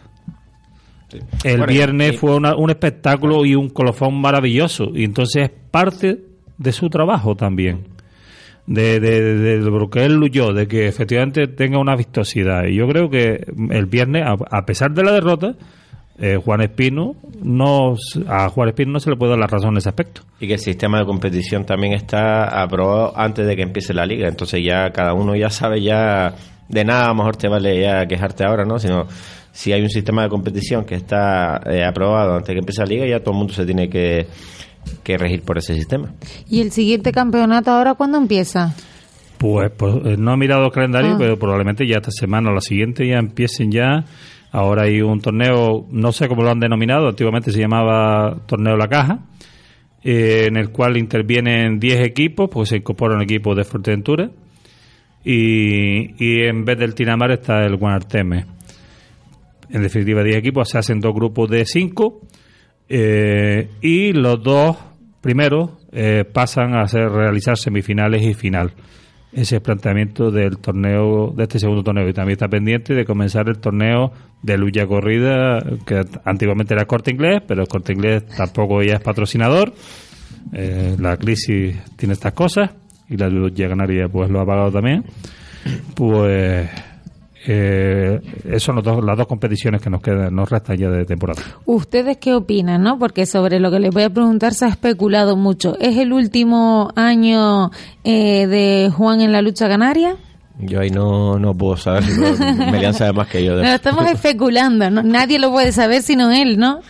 El 1.42 1.66
viernes 1.66 2.20
fue 2.20 2.36
un 2.36 2.70
espectáculo 2.70 3.44
y 3.44 3.56
un 3.56 3.68
colofón 3.68 4.20
maravilloso, 4.20 4.92
y 4.94 5.02
entonces 5.04 5.44
es 5.44 5.50
parte 5.70 6.24
de 6.56 6.72
su 6.72 6.88
trabajo 6.88 7.34
también 7.34 7.99
de, 8.70 9.00
de, 9.00 9.58
lo 9.58 9.90
que 9.90 10.04
él 10.04 10.14
luchó, 10.14 10.52
de 10.52 10.68
que 10.68 10.86
efectivamente 10.86 11.48
tenga 11.48 11.78
una 11.78 11.96
vistosidad. 11.96 12.66
Y 12.66 12.76
yo 12.76 12.86
creo 12.86 13.10
que 13.10 13.44
el 13.70 13.86
viernes, 13.86 14.24
a, 14.24 14.64
pesar 14.64 14.92
de 14.92 15.02
la 15.02 15.10
derrota, 15.10 15.56
eh, 16.20 16.36
Juan 16.36 16.60
Espino 16.60 17.16
no 17.42 17.96
a 18.28 18.48
Juan 18.48 18.68
Espino 18.68 18.92
no 18.92 19.00
se 19.00 19.10
le 19.10 19.16
puede 19.16 19.30
dar 19.30 19.40
la 19.40 19.48
razón 19.48 19.70
en 19.70 19.78
ese 19.78 19.88
aspecto. 19.88 20.22
Y 20.38 20.46
que 20.46 20.54
el 20.54 20.60
sistema 20.60 21.00
de 21.00 21.06
competición 21.06 21.66
también 21.66 21.94
está 21.94 22.62
aprobado 22.62 23.12
antes 23.16 23.44
de 23.44 23.56
que 23.56 23.62
empiece 23.62 23.92
la 23.92 24.06
liga, 24.06 24.28
entonces 24.28 24.62
ya 24.64 24.90
cada 24.90 25.14
uno 25.14 25.34
ya 25.34 25.50
sabe 25.50 25.82
ya 25.82 26.36
de 26.68 26.84
nada 26.84 27.06
a 27.06 27.08
lo 27.08 27.16
mejor 27.16 27.36
te 27.36 27.48
vale 27.48 27.80
ya 27.80 28.06
quejarte 28.06 28.44
ahora, 28.44 28.64
¿no? 28.64 28.78
Sino 28.78 29.08
si 29.50 29.72
hay 29.72 29.82
un 29.82 29.90
sistema 29.90 30.22
de 30.22 30.28
competición 30.28 30.84
que 30.84 30.94
está 30.94 31.60
eh, 31.68 31.84
aprobado 31.84 32.36
antes 32.36 32.48
de 32.48 32.54
que 32.54 32.60
empiece 32.60 32.82
la 32.82 32.86
liga, 32.86 33.06
ya 33.06 33.18
todo 33.18 33.32
el 33.32 33.38
mundo 33.38 33.52
se 33.52 33.64
tiene 33.64 33.88
que 33.88 34.28
que 35.02 35.16
regir 35.16 35.42
por 35.42 35.58
ese 35.58 35.74
sistema. 35.74 36.12
¿Y 36.48 36.60
el 36.60 36.72
siguiente 36.72 37.12
campeonato 37.12 37.70
ahora 37.70 37.94
cuándo 37.94 38.18
empieza? 38.18 38.74
Pues, 39.38 39.70
pues 39.76 39.94
eh, 40.04 40.16
no 40.18 40.34
he 40.34 40.36
mirado 40.36 40.66
el 40.66 40.72
calendario, 40.72 41.12
ah. 41.12 41.16
pero 41.18 41.38
probablemente 41.38 41.86
ya 41.86 41.96
esta 41.96 42.10
semana 42.10 42.50
o 42.50 42.54
la 42.54 42.60
siguiente 42.60 43.06
ya 43.06 43.18
empiecen 43.18 43.70
ya. 43.72 44.04
Ahora 44.52 44.82
hay 44.82 45.00
un 45.00 45.20
torneo, 45.20 45.86
no 45.90 46.12
sé 46.12 46.28
cómo 46.28 46.42
lo 46.42 46.50
han 46.50 46.60
denominado, 46.60 47.08
antiguamente 47.08 47.52
se 47.52 47.60
llamaba 47.60 48.36
Torneo 48.46 48.76
La 48.76 48.88
Caja, 48.88 49.20
eh, 50.02 50.46
en 50.48 50.56
el 50.56 50.70
cual 50.70 50.96
intervienen 50.96 51.78
10 51.78 52.00
equipos, 52.00 52.50
pues 52.52 52.68
se 52.68 52.78
incorpora 52.78 53.14
un 53.14 53.22
equipo 53.22 53.54
de 53.54 53.64
Fuerteventura. 53.64 54.30
Y, 55.24 56.22
y 56.22 56.42
en 56.46 56.64
vez 56.64 56.78
del 56.78 56.94
Tinamar 56.94 57.30
está 57.30 57.64
el 57.64 57.76
Guanarteme. 57.76 58.44
En 59.70 59.82
definitiva, 59.82 60.22
10 60.22 60.36
equipos, 60.36 60.68
se 60.68 60.78
hacen 60.78 61.00
dos 61.00 61.14
grupos 61.14 61.48
de 61.48 61.64
5 61.64 62.20
eh, 62.92 63.70
y 63.80 64.12
los 64.12 64.42
dos 64.42 64.76
primeros 65.20 65.70
eh, 65.92 66.24
pasan 66.24 66.74
a 66.74 66.82
hacer, 66.82 67.08
realizar 67.08 67.56
semifinales 67.56 68.22
y 68.22 68.34
final. 68.34 68.72
Ese 69.32 69.56
es 69.56 69.62
planteamiento 69.62 70.32
del 70.32 70.58
torneo, 70.58 71.32
de 71.36 71.44
este 71.44 71.60
segundo 71.60 71.84
torneo. 71.84 72.08
Y 72.08 72.12
también 72.12 72.32
está 72.32 72.48
pendiente 72.48 72.94
de 72.94 73.04
comenzar 73.04 73.48
el 73.48 73.58
torneo 73.58 74.10
de 74.42 74.58
lucha 74.58 74.88
corrida, 74.88 75.60
que 75.86 76.02
antiguamente 76.24 76.74
era 76.74 76.84
Corte 76.84 77.12
Inglés, 77.12 77.42
pero 77.46 77.64
Corte 77.66 77.92
Inglés 77.92 78.26
tampoco 78.26 78.82
ya 78.82 78.94
es 78.94 79.00
patrocinador. 79.00 79.72
Eh, 80.52 80.96
la 80.98 81.16
crisis 81.16 81.76
tiene 81.96 82.14
estas 82.14 82.32
cosas 82.32 82.72
y 83.08 83.16
la 83.16 83.28
lucha 83.28 83.68
ganaría 83.68 84.08
pues 84.08 84.30
lo 84.30 84.40
ha 84.40 84.46
pagado 84.46 84.72
también. 84.72 85.04
Pues 85.94 86.68
eh, 87.46 88.20
esas 88.44 88.62
son 88.62 88.76
las 89.06 89.16
dos 89.16 89.26
competiciones 89.26 89.80
que 89.80 89.88
nos 89.88 90.02
quedan, 90.02 90.34
nos 90.34 90.48
restan 90.50 90.76
ya 90.76 90.90
de 90.90 91.04
temporada. 91.04 91.40
¿Ustedes 91.64 92.18
qué 92.18 92.34
opinan, 92.34 92.82
no? 92.82 92.98
Porque 92.98 93.24
sobre 93.24 93.60
lo 93.60 93.70
que 93.70 93.80
les 93.80 93.90
voy 93.90 94.02
a 94.02 94.10
preguntar 94.10 94.52
se 94.52 94.66
ha 94.66 94.68
especulado 94.68 95.36
mucho. 95.36 95.76
¿Es 95.80 95.96
el 95.96 96.12
último 96.12 96.90
año 96.96 97.70
eh, 98.04 98.46
de 98.46 98.90
Juan 98.94 99.22
en 99.22 99.32
la 99.32 99.40
lucha 99.40 99.68
canaria? 99.68 100.16
Yo 100.58 100.80
ahí 100.80 100.90
no, 100.90 101.38
no 101.38 101.54
puedo 101.54 101.76
saber, 101.76 102.04
Melian 102.70 102.92
sabe 102.92 103.14
más 103.14 103.28
que 103.28 103.42
yo. 103.42 103.56
De 103.56 103.74
estamos 103.74 104.04
especulando, 104.12 104.90
nadie 104.90 105.38
lo 105.38 105.50
puede 105.50 105.72
saber 105.72 106.02
sino 106.02 106.30
él, 106.30 106.58
¿no? 106.58 106.80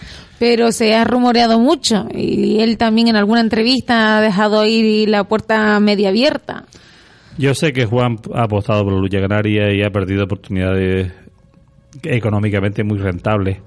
Pero 0.40 0.72
se 0.72 0.94
ha 0.94 1.04
rumoreado 1.04 1.60
mucho 1.60 2.06
y 2.12 2.60
él 2.60 2.78
también 2.78 3.08
en 3.08 3.16
alguna 3.16 3.40
entrevista 3.40 4.16
ha 4.16 4.20
dejado 4.20 4.66
ir 4.66 5.08
la 5.08 5.22
puerta 5.24 5.78
media 5.78 6.08
abierta. 6.08 6.64
Yo 7.38 7.54
sé 7.54 7.72
que 7.72 7.86
Juan 7.86 8.16
ha 8.34 8.44
apostado 8.44 8.84
por 8.84 8.92
la 8.92 9.00
lucha 9.00 9.20
canaria 9.20 9.72
y 9.72 9.82
ha 9.82 9.90
perdido 9.90 10.24
oportunidades 10.24 11.12
económicamente 12.02 12.84
muy 12.84 12.98
rentables. 12.98 13.58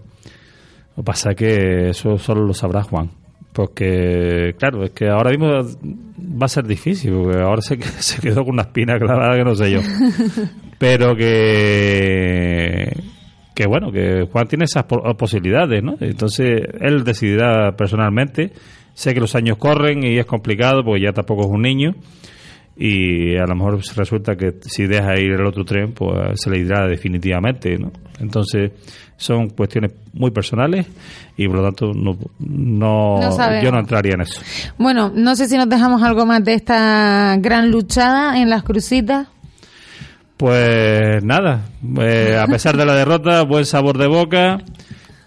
Lo 0.95 1.03
que 1.03 1.03
pasa 1.03 1.31
es 1.31 1.35
que 1.35 1.89
eso 1.89 2.17
solo 2.17 2.45
lo 2.45 2.53
sabrá 2.53 2.83
Juan. 2.83 3.09
Porque, 3.51 4.55
claro, 4.57 4.83
es 4.83 4.91
que 4.91 5.09
ahora 5.09 5.29
mismo 5.29 5.47
va 5.47 6.45
a 6.45 6.49
ser 6.49 6.65
difícil, 6.65 7.13
porque 7.13 7.39
ahora 7.39 7.61
se, 7.61 7.79
se 7.99 8.21
quedó 8.21 8.43
con 8.43 8.53
una 8.53 8.63
espina 8.63 8.97
clavada 8.97 9.37
que 9.37 9.43
no 9.43 9.55
sé 9.55 9.71
yo. 9.71 9.79
Pero 10.79 11.15
que, 11.15 12.91
que 13.55 13.67
bueno, 13.67 13.91
que 13.91 14.27
Juan 14.31 14.47
tiene 14.47 14.65
esas 14.65 14.85
posibilidades, 15.17 15.83
¿no? 15.83 15.95
Entonces, 15.99 16.61
él 16.79 17.03
decidirá 17.03 17.75
personalmente. 17.77 18.51
Sé 18.93 19.13
que 19.13 19.19
los 19.19 19.35
años 19.35 19.57
corren 19.57 20.03
y 20.03 20.17
es 20.17 20.25
complicado, 20.25 20.83
porque 20.83 21.03
ya 21.03 21.13
tampoco 21.13 21.43
es 21.43 21.49
un 21.49 21.61
niño 21.61 21.95
y 22.75 23.35
a 23.37 23.45
lo 23.45 23.55
mejor 23.55 23.79
resulta 23.95 24.35
que 24.35 24.55
si 24.61 24.87
deja 24.87 25.19
ir 25.19 25.33
el 25.33 25.45
otro 25.45 25.63
tren, 25.63 25.93
pues 25.93 26.41
se 26.41 26.49
le 26.49 26.59
irá 26.59 26.87
definitivamente, 26.87 27.77
¿no? 27.77 27.91
Entonces, 28.19 28.71
son 29.17 29.49
cuestiones 29.49 29.93
muy 30.13 30.31
personales 30.31 30.87
y 31.37 31.47
por 31.47 31.57
lo 31.57 31.63
tanto 31.63 31.91
no, 31.93 32.17
no, 32.39 33.61
yo 33.61 33.71
no 33.71 33.79
entraría 33.79 34.13
en 34.13 34.21
eso. 34.21 34.41
Bueno, 34.77 35.11
no 35.13 35.35
sé 35.35 35.47
si 35.47 35.57
nos 35.57 35.69
dejamos 35.69 36.01
algo 36.03 36.25
más 36.25 36.43
de 36.43 36.55
esta 36.55 37.35
gran 37.39 37.71
luchada 37.71 38.39
en 38.39 38.49
las 38.49 38.63
crucitas. 38.63 39.27
Pues 40.37 41.23
nada, 41.23 41.61
eh, 42.01 42.37
a 42.39 42.47
pesar 42.47 42.75
de 42.75 42.85
la 42.85 42.95
derrota, 42.95 43.43
buen 43.47 43.65
sabor 43.65 43.97
de 43.97 44.07
boca, 44.07 44.57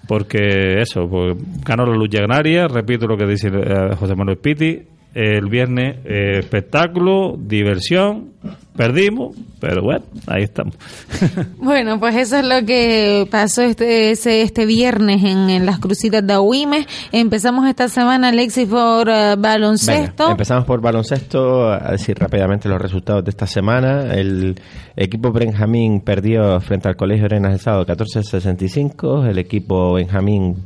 porque 0.08 0.80
eso, 0.80 1.08
pues 1.08 1.36
ganó 1.64 1.86
la 1.86 1.96
lucha 1.96 2.18
canaria, 2.18 2.66
repito 2.68 3.06
lo 3.06 3.16
que 3.16 3.26
dice 3.26 3.48
eh, 3.48 3.94
José 3.96 4.14
Manuel 4.14 4.38
Pitti, 4.38 4.82
el 5.16 5.46
viernes 5.46 5.96
eh, 6.04 6.40
espectáculo, 6.40 7.38
diversión, 7.38 8.32
perdimos, 8.76 9.34
pero 9.58 9.82
bueno, 9.82 10.04
ahí 10.26 10.42
estamos. 10.42 10.76
bueno, 11.56 11.98
pues 11.98 12.16
eso 12.16 12.36
es 12.36 12.44
lo 12.44 12.66
que 12.66 13.26
pasó 13.30 13.62
este 13.62 14.10
este 14.10 14.66
viernes 14.66 15.24
en, 15.24 15.64
las 15.64 15.78
crucitas 15.78 16.24
de 16.26 16.34
Aguimes. 16.34 16.86
Empezamos 17.12 17.66
esta 17.66 17.88
semana, 17.88 18.28
Alexis, 18.28 18.68
por 18.68 19.08
eh, 19.08 19.36
baloncesto. 19.38 20.32
empezamos 20.32 20.66
por 20.66 20.82
baloncesto, 20.82 21.70
a 21.70 21.92
decir 21.92 22.18
rápidamente 22.18 22.68
los 22.68 22.80
resultados 22.80 23.24
de 23.24 23.30
esta 23.30 23.46
semana. 23.46 24.12
El 24.12 24.60
equipo 24.96 25.32
Benjamín 25.32 26.02
perdió 26.02 26.60
frente 26.60 26.88
al 26.88 26.96
Colegio 26.96 27.24
Arenas 27.24 27.52
del 27.52 27.60
Sábado 27.60 27.86
14-65, 27.86 29.30
el 29.30 29.38
equipo 29.38 29.94
Benjamín 29.94 30.56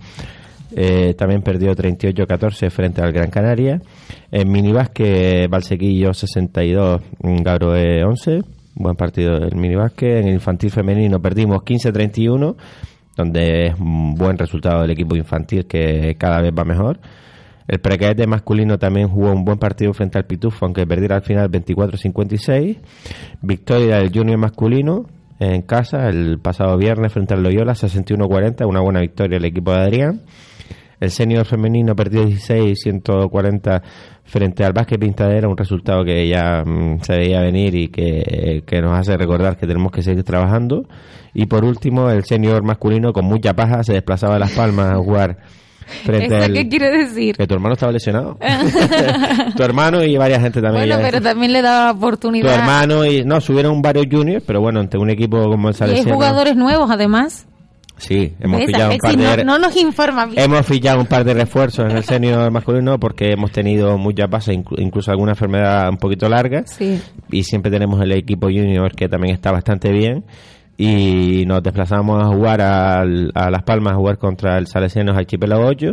eh, 0.77 1.15
también 1.15 1.43
perdió 1.43 1.73
38-14 1.73 2.71
frente 2.71 3.03
al 3.03 3.13
Gran 3.13 3.31
Canaria. 3.31 3.81
En 4.31 4.51
minibásquet, 4.51 5.49
Valsequillo 5.49 6.13
62, 6.13 7.01
Gabroe 7.21 8.05
11. 8.05 8.41
Buen 8.75 8.97
partido 8.97 9.39
del 9.39 9.57
minibásquet. 9.57 10.21
En 10.21 10.29
el 10.29 10.35
infantil 10.35 10.71
femenino 10.71 11.21
perdimos 11.21 11.59
15-31, 11.59 12.57
donde 13.17 13.67
es 13.67 13.75
un 13.79 14.15
buen 14.15 14.39
resultado 14.39 14.83
del 14.83 14.93
equipo 14.93 15.17
infantil 15.17 15.67
que 15.67 16.15
cada 16.19 16.41
vez 16.41 16.53
va 16.57 16.65
mejor. 16.65 17.01
El 17.67 17.79
precaete 17.79 18.27
masculino 18.27 18.79
también 18.79 19.09
jugó 19.09 19.33
un 19.33 19.45
buen 19.45 19.59
partido 19.59 19.93
frente 19.93 20.19
al 20.19 20.25
Pitufo, 20.25 20.65
aunque 20.65 20.87
perdiera 20.87 21.17
al 21.17 21.23
final 21.23 21.51
24-56. 21.51 22.79
Victoria 23.43 23.99
del 23.99 24.11
junior 24.13 24.39
masculino 24.39 25.07
en 25.39 25.63
casa 25.63 26.09
el 26.09 26.39
pasado 26.39 26.77
viernes 26.77 27.13
frente 27.13 27.33
al 27.35 27.43
Loyola 27.43 27.73
61-40, 27.73 28.67
una 28.67 28.81
buena 28.81 29.01
victoria 29.01 29.39
del 29.39 29.47
equipo 29.47 29.73
de 29.73 29.79
Adrián. 29.79 30.21
El 31.01 31.11
senior 31.11 31.47
femenino 31.47 31.97
perdió 31.97 32.27
16, 32.27 32.79
140 32.79 33.83
frente 34.25 34.65
al 34.65 34.73
básquet 34.75 35.01
Pintadera, 35.01 35.49
un 35.49 35.57
resultado 35.57 36.05
que 36.05 36.29
ya 36.29 36.63
mm, 36.65 37.01
se 37.01 37.17
veía 37.17 37.41
venir 37.41 37.75
y 37.75 37.89
que, 37.89 38.63
nos 38.83 38.93
hace 38.93 39.17
recordar 39.17 39.57
que 39.57 39.67
tenemos 39.67 39.91
que 39.91 40.03
seguir 40.03 40.23
trabajando. 40.25 40.87
Y 41.33 41.47
por 41.47 41.65
último, 41.65 42.11
el 42.11 42.25
senior 42.25 42.63
masculino 42.63 43.13
con 43.13 43.25
mucha 43.25 43.55
paja 43.55 43.83
se 43.83 43.95
desplazaba 43.95 44.37
a 44.37 44.39
Las 44.39 44.53
Palmas 44.53 44.93
a 44.93 44.97
jugar 44.97 45.39
frente 46.05 46.37
al... 46.37 46.53
¿Qué 46.53 46.69
quiere 46.69 46.91
decir? 46.91 47.37
Que 47.37 47.47
tu 47.47 47.55
hermano 47.55 47.75
estaba 47.75 47.93
lesionado. 47.93 48.39
tu 49.57 49.63
hermano 49.63 50.05
y 50.05 50.17
varias 50.17 50.43
gente 50.43 50.61
también. 50.61 50.87
Bueno, 50.87 51.03
pero 51.03 51.21
también 51.21 51.53
le 51.53 51.63
daba 51.63 51.93
oportunidad. 51.93 52.47
Tu 52.47 52.61
hermano 52.61 53.07
y... 53.07 53.25
No, 53.25 53.41
subieron 53.41 53.81
varios 53.81 54.07
juniors, 54.11 54.45
pero 54.47 54.61
bueno, 54.61 54.81
ante 54.81 54.99
un 54.99 55.11
equipo 55.11 55.43
como 55.49 55.69
el 55.69 55.75
Salesiano... 55.75 56.09
Y 56.09 56.11
hay 56.11 56.15
jugadores 56.15 56.57
nuevos, 56.57 56.91
además. 56.91 57.47
Sí, 58.01 58.35
hemos 58.41 58.65
pillado 58.65 58.93
un 58.93 58.99
par 58.99 59.17
de 59.17 59.45
no, 59.45 59.59
nos 59.59 59.77
informa 59.77 60.29
Hemos 60.35 60.67
pillado 60.67 61.01
un 61.01 61.07
par 61.07 61.23
de 61.23 61.35
refuerzos 61.35 61.85
en 61.85 61.99
el 61.99 62.05
senior 62.05 62.51
masculino 62.53 62.99
porque 62.99 63.33
hemos 63.33 63.53
tenido 63.53 63.99
muchas 63.99 64.29
bases, 64.29 64.59
incluso 64.79 65.11
alguna 65.11 65.33
enfermedad 65.33 65.89
un 65.91 65.99
poquito 65.99 66.29
larga. 66.29 66.65
Sí. 66.67 67.01
Y 67.31 67.43
siempre 67.45 67.71
tenemos 67.71 68.01
el 68.01 68.13
equipo 68.13 68.47
junior 68.47 68.93
que 68.95 69.09
también 69.09 69.35
está 69.35 69.53
bastante 69.53 69.93
bien. 69.93 70.25
Y 70.79 71.45
nos 71.47 71.63
desplazamos 71.63 72.23
a 72.23 72.29
jugar 72.29 72.63
a, 72.63 73.05
Las 73.05 73.63
Palmas 73.65 73.93
a 73.93 73.97
jugar 73.97 74.17
contra 74.17 74.57
el 74.57 74.67
Salesianos 74.67 75.15
Archipelago 75.15 75.67
8. 75.67 75.93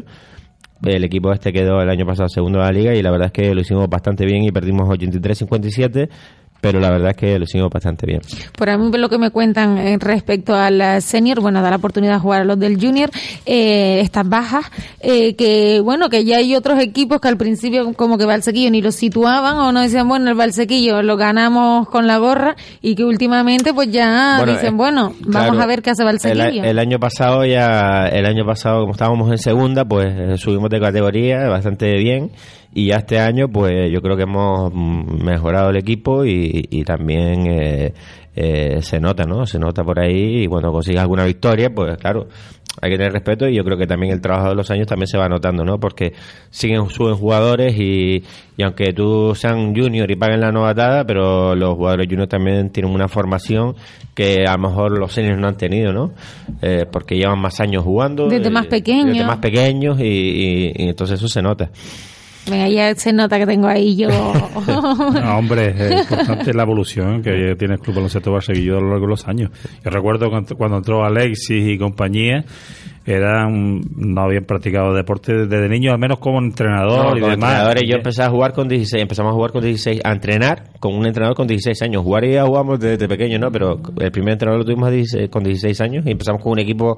El 0.84 1.04
equipo 1.04 1.34
este 1.34 1.52
quedó 1.52 1.82
el 1.82 1.90
año 1.90 2.06
pasado 2.06 2.30
segundo 2.30 2.60
de 2.60 2.66
la 2.66 2.72
liga 2.72 2.96
y 2.96 3.02
la 3.02 3.12
verdad 3.12 3.28
es 3.28 3.34
que 3.34 3.54
lo 3.54 3.62
hicimos 3.62 3.90
bastante 3.90 4.26
bien 4.26 4.44
y 4.44 4.52
perdimos 4.52 4.88
83-57 4.88 6.08
pero 6.62 6.80
la 6.80 6.90
verdad 6.90 7.12
es 7.12 7.18
que 7.18 7.38
lo 7.38 7.46
hicimos 7.46 7.70
bastante 7.70 8.06
bien. 8.06 8.22
Por 8.58 8.70
a 8.70 8.78
mí 8.78 8.90
lo 8.98 9.10
que 9.10 9.18
me 9.18 9.32
cuentan 9.32 9.78
eh, 9.78 9.98
respecto 10.00 10.56
al 10.56 11.02
senior, 11.02 11.40
bueno, 11.42 11.62
da 11.62 11.70
la 11.70 11.78
oportunidad 11.78 12.14
de 12.14 12.20
jugar 12.20 12.42
a 12.42 12.46
los 12.46 12.60
del 12.60 12.80
junior, 12.80 13.10
eh, 13.46 14.00
estas 14.02 14.28
bajas, 14.28 14.66
eh, 15.00 15.36
que 15.36 15.80
bueno, 15.82 16.10
que 16.10 16.26
ya 16.26 16.38
hay 16.38 16.56
otros 16.56 16.80
equipos 16.80 17.22
que 17.22 17.28
al 17.28 17.38
principio 17.38 17.94
como 17.94 18.18
que 18.18 18.26
Valsequillo 18.26 18.72
ni 18.72 18.82
lo 18.82 18.92
situaban 18.92 19.58
o 19.58 19.72
no 19.72 19.82
decían, 19.82 20.08
bueno, 20.08 20.30
el 20.30 20.36
Valsequillo 20.36 21.02
lo 21.02 21.18
ganamos 21.18 21.88
con 21.90 22.08
la 22.08 22.18
gorra 22.18 22.56
y 22.82 22.96
que 22.96 23.04
últimamente 23.04 23.74
pues 23.74 23.92
ya 23.92 24.44
dicen, 24.46 24.78
bueno, 24.78 25.14
vamos 25.22 25.60
a 25.60 25.66
ver 25.66 25.82
qué 25.82 25.92
hace 25.92 26.04
Valsequillo. 26.04 26.64
El, 26.64 26.80
año 26.80 27.00
pasado 27.00 27.46
ya, 27.46 28.08
el 28.08 28.26
año 28.26 28.46
pasado 28.46 28.82
como 28.82 28.94
estábamos 28.94 29.32
en 29.32 29.38
segunda, 29.38 29.86
pues 29.86 30.40
subimos 30.40 30.70
de 30.70 30.80
categoría 30.80 31.48
bastante 31.48 31.94
bien 31.98 32.32
y 32.74 32.88
ya 32.88 32.98
este 32.98 33.20
año, 33.20 33.48
pues 33.50 33.92
yo 33.92 34.02
creo 34.02 34.16
que 34.16 34.24
hemos 34.24 34.74
mejorado 34.74 35.70
el 35.70 35.78
equipo 35.78 36.26
y, 36.26 36.84
también 36.86 37.48
eh, 37.48 37.94
eh, 38.36 38.82
se 38.82 39.00
nota, 39.00 39.24
¿no? 39.24 39.46
Se 39.46 39.58
nota 39.58 39.84
por 39.84 40.00
ahí 40.00 40.44
y 40.44 40.48
cuando 40.48 40.72
consigas 40.72 41.02
alguna 41.02 41.26
victoria, 41.26 41.70
pues 41.74 41.98
claro, 41.98 42.28
hay 42.80 42.92
que 42.92 42.98
tener 42.98 43.14
respeto 43.14 43.48
y 43.48 43.56
yo 43.56 43.64
creo 43.64 43.78
que 43.78 43.88
también 43.88 44.14
el 44.14 44.22
trabajo 44.22 44.50
de 44.50 44.56
los 44.56 44.70
años 44.70 44.86
también 44.86 45.08
se 45.08 45.18
va 45.18 45.28
notando, 45.28 45.64
¿no? 45.64 45.80
Porque 45.80 46.14
siguen, 46.52 46.88
suben 46.90 47.16
jugadores 47.16 47.76
y, 47.80 48.24
y 48.56 48.64
aunque 48.64 48.94
tú 48.94 49.34
sean 49.34 49.74
junior 49.76 50.12
y 50.12 50.16
paguen 50.16 50.42
la 50.42 50.52
novatada, 50.52 51.04
pero 51.04 51.56
los 51.56 51.74
jugadores 51.74 52.06
junior 52.08 52.28
también 52.28 52.70
tienen 52.70 52.94
una 52.94 53.08
formación 53.08 53.76
que 54.14 54.46
a 54.48 54.56
lo 54.56 54.70
mejor 54.70 55.00
los 55.00 55.14
seniors 55.14 55.40
no 55.40 55.48
han 55.48 55.58
tenido, 55.58 55.92
¿no? 55.94 56.12
Eh, 56.62 56.86
porque 56.92 57.16
llevan 57.16 57.40
más 57.40 57.60
años 57.60 57.84
jugando. 57.84 58.28
Desde 58.28 58.52
más 58.52 58.68
pequeños. 58.68 59.14
Desde 59.14 59.26
más 59.26 59.40
pequeños 59.40 59.98
y 60.00 60.74
entonces 60.76 61.18
eso 61.18 61.28
se 61.28 61.42
nota. 61.42 61.72
Venga, 62.50 62.70
ya 62.70 62.96
se 62.96 63.14
nota 63.14 63.38
que 63.38 63.46
tengo 63.46 63.68
ahí 63.68 63.96
yo. 63.96 64.10
no, 64.68 65.38
hombre, 65.38 65.74
es 65.76 66.02
importante 66.12 66.54
la 66.54 66.64
evolución 66.64 67.22
que 67.22 67.56
tiene 67.58 67.76
el 67.76 67.80
Club 67.80 67.96
Baloncesto 67.96 68.32
Barseguillo 68.32 68.78
a 68.78 68.82
lo 68.82 68.90
largo 68.90 69.06
de 69.06 69.10
los 69.12 69.28
años. 69.28 69.52
Yo 69.84 69.90
recuerdo 69.90 70.30
cuando 70.58 70.78
entró 70.78 71.04
Alexis 71.04 71.68
y 71.68 71.78
compañía, 71.78 72.44
eran 73.06 73.82
no 73.96 74.22
habían 74.22 74.44
practicado 74.44 74.94
deporte 74.94 75.34
desde 75.48 75.70
niños, 75.70 75.94
al 75.94 76.00
menos 76.00 76.20
como 76.20 76.40
entrenador 76.40 77.18
y 77.18 77.22
demás. 77.22 77.74
yo 77.86 77.96
empecé 77.96 78.24
a 78.24 78.30
jugar 78.30 78.54
con 78.54 78.68
16, 78.68 79.02
empezamos 79.02 79.32
a 79.32 79.36
jugar 79.36 79.52
con 79.52 79.64
16, 79.64 80.02
a 80.04 80.12
entrenar 80.12 80.72
con 80.80 80.94
un 80.94 81.06
entrenador 81.06 81.36
con 81.36 81.48
16 81.48 81.82
años. 81.84 82.04
Jugar 82.04 82.26
ya 82.26 82.46
jugamos 82.46 82.80
desde 82.80 83.08
pequeño, 83.08 83.40
¿no? 83.40 83.52
Pero 83.52 83.80
el 84.00 84.12
primer 84.12 84.34
entrenador 84.34 84.60
lo 84.60 84.66
tuvimos 84.66 84.92
con 85.30 85.44
16 85.44 85.82
años 85.82 86.06
y 86.06 86.12
empezamos 86.12 86.42
con 86.42 86.52
un 86.52 86.60
equipo 86.60 86.98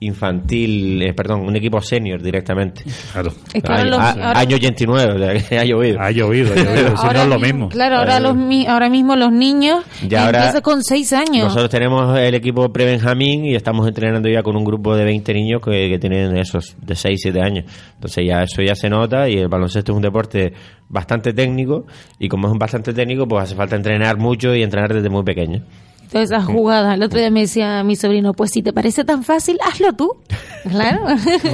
infantil, 0.00 1.02
eh, 1.02 1.14
perdón, 1.14 1.40
un 1.40 1.56
equipo 1.56 1.80
senior 1.80 2.20
directamente. 2.20 2.84
Claro. 3.12 3.32
año 4.34 4.56
89, 4.56 5.44
ha 5.58 5.64
llovido. 5.64 6.00
Ha 6.00 6.10
llovido, 6.10 6.52
ha 6.52 6.56
llovido, 6.56 6.96
si 6.96 7.06
no 7.06 7.22
es 7.22 7.28
lo 7.28 7.38
mismo. 7.38 7.68
Claro, 7.70 7.96
ahora, 7.96 8.20
los, 8.20 8.36
ahora 8.68 8.90
mismo 8.90 9.16
los 9.16 9.32
niños 9.32 9.84
ya 10.06 10.26
ahora 10.26 10.60
con 10.60 10.82
6 10.82 11.12
años. 11.14 11.44
Nosotros 11.44 11.70
tenemos 11.70 12.18
el 12.18 12.34
equipo 12.34 12.70
pre-Benjamín 12.70 13.46
y 13.46 13.54
estamos 13.54 13.88
entrenando 13.88 14.28
ya 14.28 14.42
con 14.42 14.56
un 14.56 14.64
grupo 14.64 14.94
de 14.94 15.04
20 15.04 15.32
niños 15.32 15.62
que, 15.62 15.88
que 15.88 15.98
tienen 15.98 16.36
esos 16.36 16.76
de 16.80 16.94
6, 16.94 17.18
7 17.22 17.40
años. 17.40 17.64
Entonces 17.94 18.24
ya 18.26 18.42
eso 18.42 18.62
ya 18.62 18.74
se 18.74 18.90
nota 18.90 19.28
y 19.28 19.38
el 19.38 19.48
baloncesto 19.48 19.92
es 19.92 19.96
un 19.96 20.02
deporte 20.02 20.52
bastante 20.88 21.32
técnico 21.32 21.86
y 22.18 22.28
como 22.28 22.48
es 22.48 22.58
bastante 22.58 22.92
técnico 22.92 23.26
pues 23.26 23.44
hace 23.44 23.54
falta 23.54 23.76
entrenar 23.76 24.18
mucho 24.18 24.54
y 24.54 24.62
entrenar 24.62 24.92
desde 24.92 25.08
muy 25.08 25.24
pequeño. 25.24 25.62
Toda 26.10 26.24
esa 26.24 26.42
jugada. 26.42 26.94
El 26.94 27.02
otro 27.02 27.18
día 27.18 27.30
me 27.30 27.40
decía 27.40 27.82
mi 27.82 27.96
sobrino, 27.96 28.32
pues 28.32 28.50
si 28.52 28.62
te 28.62 28.72
parece 28.72 29.04
tan 29.04 29.24
fácil, 29.24 29.58
hazlo 29.64 29.92
tú. 29.92 30.10
Claro. 30.66 31.04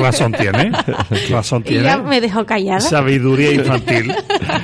Razón 0.00 0.32
tiene. 0.32 0.72
Razón 1.30 1.62
tiene. 1.62 1.82
Y 1.82 1.84
ya 1.84 1.98
me 1.98 2.18
dejó 2.18 2.46
callada. 2.46 2.80
Sabiduría 2.80 3.52
infantil. 3.56 4.10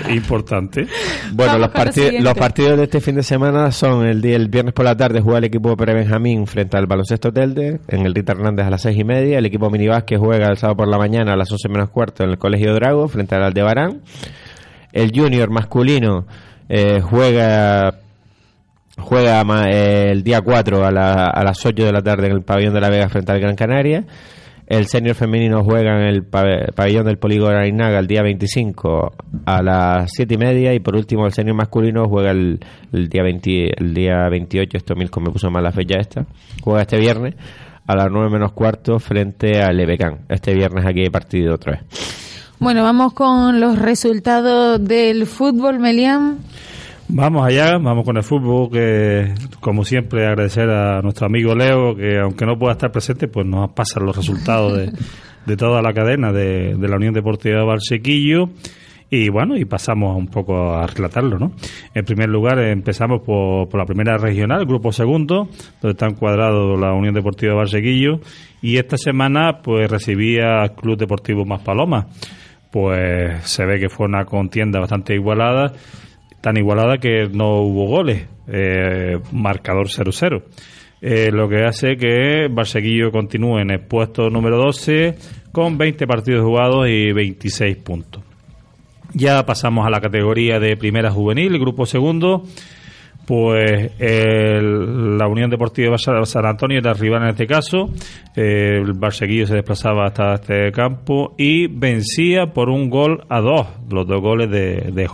Importante. 0.09 0.87
Bueno, 1.33 1.59
los, 1.59 1.69
partidos, 1.69 2.15
los 2.23 2.33
partidos 2.33 2.79
de 2.79 2.85
este 2.85 3.03
fin 3.03 3.17
de 3.17 3.23
semana 3.23 3.71
son 3.73 4.07
el 4.07 4.23
día 4.23 4.37
el 4.37 4.49
viernes 4.49 4.73
por 4.73 4.87
la 4.87 4.97
tarde 4.97 5.21
juega 5.21 5.41
el 5.41 5.45
equipo 5.45 5.77
Pere 5.77 5.93
Benjamín 5.93 6.47
frente 6.47 6.79
al 6.79 6.87
baloncesto 6.87 7.31
Telde 7.31 7.81
en 7.89 8.07
el 8.07 8.15
Rita 8.15 8.33
Hernández 8.33 8.65
a 8.65 8.71
las 8.71 8.81
seis 8.81 8.99
y 8.99 9.05
media. 9.05 9.37
El 9.37 9.45
equipo 9.45 9.71
que 10.07 10.17
juega 10.17 10.49
el 10.49 10.57
sábado 10.57 10.79
por 10.79 10.89
la 10.89 10.97
mañana 10.97 11.35
a 11.35 11.37
las 11.37 11.51
once 11.53 11.69
menos 11.69 11.91
cuarto 11.91 12.25
en 12.25 12.31
el 12.31 12.39
Colegio 12.39 12.73
Drago 12.75 13.07
frente 13.09 13.35
al 13.35 13.43
Aldebarán. 13.43 14.01
El 14.93 15.13
junior 15.15 15.51
masculino 15.51 16.27
eh, 16.69 17.01
juega 17.03 18.01
Juega 18.99 19.43
el 19.71 20.23
día 20.23 20.41
4 20.41 20.85
a, 20.85 20.89
a 20.89 21.45
las 21.45 21.65
8 21.65 21.85
de 21.85 21.93
la 21.93 22.03
tarde 22.03 22.27
en 22.27 22.33
el 22.33 22.43
pabellón 22.43 22.75
de 22.75 22.81
la 22.81 22.91
Vega 22.91 23.09
frente 23.09 23.33
al 23.33 23.41
Gran 23.41 23.57
Canaria. 23.57 24.05
El 24.69 24.87
senior 24.87 25.15
femenino 25.15 25.65
juega 25.65 25.97
en 25.97 26.09
el 26.09 26.25
pabellón 26.25 27.07
del 27.07 27.17
Polígono 27.17 27.57
Ainaga 27.57 27.99
el 27.99 28.07
día 28.07 28.23
25 28.23 29.13
a 29.47 29.63
las 29.63 30.11
7 30.13 30.35
y 30.35 30.37
media. 30.37 30.75
Y 30.75 30.81
por 30.81 30.95
último, 30.95 31.25
el 31.25 31.33
senior 31.33 31.57
masculino 31.57 32.07
juega 32.07 32.33
el, 32.33 32.61
día, 32.93 33.23
20, 33.23 33.81
el 33.81 33.95
día 33.95 34.29
28. 34.31 34.77
Esto 34.77 34.95
Milko 34.95 35.21
me 35.21 35.31
puso 35.31 35.51
mal 35.51 35.65
la 35.65 35.73
fecha 35.73 35.99
esta. 35.99 36.27
Juega 36.63 36.83
este 36.83 36.99
viernes 36.99 37.35
a 37.87 37.97
las 37.97 38.09
9 38.11 38.29
menos 38.29 38.53
cuarto 38.53 38.99
frente 38.99 39.63
al 39.63 39.81
Ebecán. 39.81 40.27
Este 40.29 40.53
viernes 40.53 40.85
aquí 40.85 41.01
hay 41.01 41.09
partido 41.09 41.55
otra 41.55 41.73
vez. 41.73 42.53
Bueno, 42.59 42.83
vamos 42.83 43.15
con 43.15 43.61
los 43.61 43.79
resultados 43.79 44.85
del 44.85 45.25
fútbol, 45.27 45.79
Melián. 45.79 46.41
Vamos 47.11 47.47
allá, 47.47 47.79
vamos 47.79 48.05
con 48.05 48.19
el 48.19 48.23
fútbol, 48.23 48.71
que 48.71 49.33
como 49.61 49.83
siempre 49.83 50.27
agradecer 50.27 50.69
a 50.69 51.01
nuestro 51.01 51.27
amigo 51.27 51.55
Leo, 51.55 51.97
que 51.97 52.19
aunque 52.19 52.45
no 52.45 52.59
pueda 52.59 52.73
estar 52.73 52.93
presente, 52.93 53.29
pues 53.29 53.47
nos 53.47 53.71
pasan 53.71 54.05
los 54.05 54.15
resultados 54.15 54.77
de, 54.77 54.93
de 55.47 55.57
toda 55.57 55.81
la 55.81 55.95
cadena 55.95 56.33
de, 56.33 56.75
de 56.75 56.89
la 56.89 56.97
Unión 56.97 57.15
Deportiva 57.15 57.65
Barsequillo. 57.65 58.51
Y 59.09 59.31
bueno, 59.31 59.57
y 59.57 59.65
pasamos 59.65 60.19
un 60.19 60.27
poco 60.27 60.75
a 60.75 60.87
relatarlo, 60.87 61.39
¿no? 61.39 61.53
En 61.95 62.05
primer 62.05 62.29
lugar, 62.29 62.59
empezamos 62.59 63.23
por, 63.25 63.67
por 63.71 63.81
la 63.81 63.87
primera 63.87 64.19
regional, 64.19 64.67
grupo 64.67 64.93
segundo, 64.93 65.49
donde 65.81 65.93
está 65.93 66.07
encuadrado 66.09 66.77
la 66.77 66.93
Unión 66.93 67.15
Deportiva 67.15 67.55
Barsequillo. 67.55 68.21
Y 68.61 68.77
esta 68.77 68.99
semana, 68.99 69.63
pues 69.63 69.91
recibía 69.91 70.61
al 70.61 70.75
Club 70.75 70.99
Deportivo 70.99 71.47
Más 71.47 71.63
Paloma. 71.63 72.09
Pues 72.71 73.49
se 73.49 73.65
ve 73.65 73.81
que 73.81 73.89
fue 73.89 74.05
una 74.05 74.27
contienda 74.27 74.79
bastante 74.79 75.15
igualada 75.15 75.73
tan 76.41 76.57
igualada 76.57 76.99
que 76.99 77.29
no 77.29 77.63
hubo 77.63 77.87
goles, 77.87 78.27
eh, 78.47 79.19
marcador 79.33 79.89
0-0. 79.89 80.43
Eh, 81.01 81.31
lo 81.33 81.49
que 81.49 81.65
hace 81.65 81.97
que 81.97 82.49
Barseguillo 82.51 83.13
continúe 83.13 83.59
en 83.61 83.71
el 83.71 83.81
puesto 83.81 84.31
número 84.31 84.57
12 84.57 85.17
con 85.53 85.79
20 85.79 86.07
partidos 86.07 86.45
jugados 86.45 86.89
y 86.89 87.13
26 87.13 87.77
puntos. 87.77 88.23
Ya 89.15 89.45
pasamos 89.47 89.87
a 89.87 89.91
la 89.91 90.01
categoría 90.01 90.59
de 90.59 90.77
primera 90.77 91.11
juvenil, 91.11 91.59
grupo 91.59 91.87
segundo. 91.87 92.43
Pues 93.27 93.93
la 94.01 95.29
Unión 95.29 95.51
Deportiva 95.51 95.97
de 95.97 96.25
San 96.27 96.47
Antonio 96.47 96.79
era 96.79 96.95
rival 96.95 97.25
en 97.25 97.29
este 97.29 97.47
caso. 97.47 97.91
el 98.35 98.95
Barseguillo 98.95 99.47
se 99.47 99.57
desplazaba 99.57 100.07
hasta 100.07 100.35
este 100.35 100.73
campo 100.73 101.35
y 101.37 101.67
vencía 101.67 102.47
por 102.47 102.71
un 102.71 102.89
gol 102.89 103.25
a 103.29 103.41
dos, 103.41 103.67
los 103.91 104.07
dos 104.07 104.23
goles 104.23 104.51
de, 104.51 104.93
de. 104.93 105.07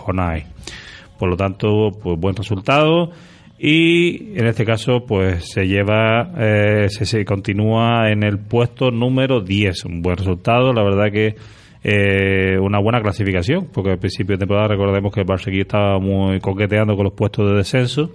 Por 1.25 1.31
lo 1.31 1.37
tanto, 1.39 1.91
pues 2.03 2.21
buen 2.21 2.37
resultado. 2.37 3.11
Y 3.59 4.39
en 4.39 4.47
este 4.47 4.67
caso 4.67 5.07
pues 5.09 5.53
se 5.53 5.67
lleva 5.67 6.33
eh, 6.37 6.91
se, 6.91 7.07
se, 7.07 7.25
continúa 7.25 8.11
en 8.11 8.23
el 8.23 8.39
puesto 8.39 8.91
número 8.91 9.41
10 9.41 9.87
un 9.87 10.03
buen 10.03 10.19
resultado 10.19 10.73
la 10.75 10.83
verdad 10.83 11.11
que 11.11 11.37
eh, 11.83 12.59
una 12.61 12.79
buena 12.79 13.01
clasificación 13.01 13.69
porque 13.73 13.93
al 13.93 13.99
principio 13.99 14.35
de 14.35 14.41
temporada 14.41 14.69
recordemos 14.69 15.15
que 15.15 15.21
el 15.21 15.27
Barcelona 15.27 15.63
estaba 15.63 15.99
muy 15.99 16.41
coqueteando 16.41 16.95
con 16.95 17.05
los 17.05 17.15
puestos 17.15 17.49
de 17.49 17.57
descenso 17.57 18.11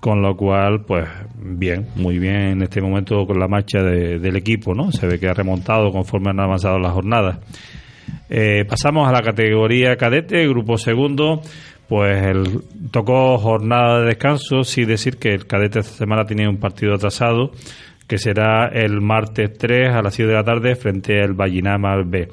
con 0.00 0.22
lo 0.22 0.34
cual 0.34 0.84
pues 0.86 1.06
bien 1.36 1.88
muy 1.94 2.18
bien 2.18 2.40
en 2.52 2.62
este 2.62 2.80
momento 2.80 3.26
con 3.26 3.38
la 3.38 3.46
marcha 3.46 3.80
de, 3.80 4.18
del 4.18 4.36
equipo 4.36 4.74
no 4.74 4.90
se 4.90 5.06
ve 5.06 5.20
que 5.20 5.28
ha 5.28 5.34
remontado 5.34 5.92
conforme 5.92 6.30
han 6.30 6.40
avanzado 6.40 6.78
las 6.78 6.92
jornadas. 6.92 7.38
Eh, 8.28 8.64
pasamos 8.66 9.06
a 9.06 9.12
la 9.12 9.20
categoría 9.20 9.96
cadete 9.96 10.48
grupo 10.48 10.78
segundo 10.78 11.42
pues 11.88 12.22
el, 12.22 12.62
tocó 12.90 13.38
jornada 13.38 14.00
de 14.00 14.06
descanso, 14.06 14.64
sí 14.64 14.84
decir 14.84 15.18
que 15.18 15.34
el 15.34 15.46
cadete 15.46 15.80
esta 15.80 15.92
semana 15.92 16.24
tiene 16.24 16.48
un 16.48 16.58
partido 16.58 16.94
atrasado, 16.94 17.50
que 18.06 18.18
será 18.18 18.68
el 18.68 19.00
martes 19.00 19.56
3 19.56 19.94
a 19.94 20.02
las 20.02 20.14
7 20.14 20.28
de 20.28 20.34
la 20.34 20.44
tarde 20.44 20.76
frente 20.76 21.20
al 21.20 21.34
Vallinama 21.34 22.02
B. 22.04 22.28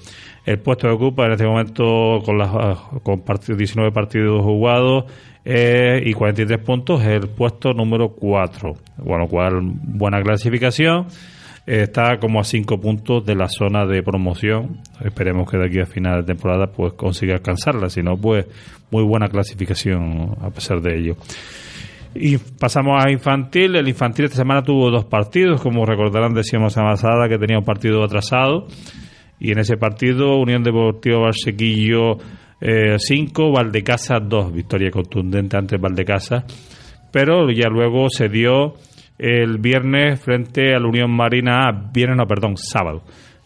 El 0.46 0.60
puesto 0.60 0.88
que 0.88 0.94
ocupa 0.94 1.26
en 1.26 1.34
este 1.34 1.46
momento 1.46 2.20
con, 2.26 2.38
las, 2.38 2.50
con 3.04 3.24
19 3.24 3.92
partidos 3.92 4.44
jugados 4.44 5.06
eh, 5.46 6.02
y 6.04 6.14
43 6.14 6.60
puntos 6.60 7.04
el 7.04 7.30
puesto 7.30 7.74
número 7.74 8.10
4, 8.10 8.74
con 9.04 9.20
lo 9.20 9.28
cual 9.28 9.62
buena 9.62 10.22
clasificación 10.22 11.08
está 11.66 12.18
como 12.20 12.40
a 12.40 12.44
cinco 12.44 12.80
puntos 12.80 13.26
de 13.26 13.36
la 13.36 13.48
zona 13.48 13.86
de 13.86 14.04
promoción. 14.04 14.80
Esperemos 15.04 15.50
que 15.50 15.58
de 15.58 15.66
aquí 15.66 15.80
a 15.80 15.86
final 15.86 16.22
de 16.22 16.34
temporada 16.34 16.68
pues 16.68 16.94
consiga 16.94 17.36
alcanzarla, 17.36 17.90
si 17.90 18.02
no 18.02 18.18
pues 18.18 18.46
muy 18.90 19.04
buena 19.04 19.28
clasificación 19.28 20.36
a 20.42 20.50
pesar 20.50 20.82
de 20.82 20.98
ello. 20.98 21.16
Y 22.14 22.38
pasamos 22.38 23.04
a 23.04 23.10
infantil. 23.10 23.76
El 23.76 23.88
infantil 23.88 24.26
esta 24.26 24.38
semana 24.38 24.64
tuvo 24.64 24.92
dos 24.92 25.06
partidos, 25.06 25.62
como 25.62 25.86
recordarán 25.86 26.34
decíamos 26.34 26.78
avanzada 26.78 27.30
que 27.30 27.38
tenía 27.38 27.58
un 27.58 27.66
partido 27.66 28.04
atrasado 28.04 28.68
y 29.42 29.52
en 29.52 29.60
ese 29.60 29.76
partido 29.76 30.38
Unión 30.38 30.62
Deportiva 30.64 31.20
Barsequillo 31.20 32.18
5, 32.60 32.62
eh, 32.62 33.52
Valdecasa 33.52 34.20
2, 34.20 34.54
victoria 34.54 34.92
contundente 34.92 35.58
ante 35.58 35.78
Valdecasa, 35.78 36.46
pero 37.12 37.50
ya 37.50 37.68
luego 37.68 38.08
se 38.10 38.30
dio 38.30 38.76
el 39.22 39.60
viernes 39.60 40.20
frente 40.20 40.74
a 40.74 40.80
la 40.80 40.88
Unión 40.88 41.12
Marina 41.12 41.70
viernes 41.94 42.18
no, 42.18 42.26
perdón, 42.26 42.58
sábado. 42.58 43.04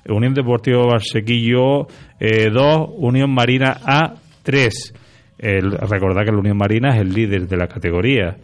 Unión 0.08 0.34
Deportivo 0.34 0.88
Barsequillo 0.88 1.88
2, 1.88 1.90
eh, 2.20 2.50
Unión 2.98 3.34
Marina 3.34 3.78
A 3.84 4.14
3. 4.44 4.94
El, 5.38 5.72
recordad 5.72 6.24
que 6.24 6.32
la 6.32 6.38
Unión 6.38 6.56
Marina 6.56 6.96
es 6.96 7.02
el 7.02 7.14
líder 7.14 7.48
de 7.48 7.58
la 7.58 7.68
categoría. 7.68 8.38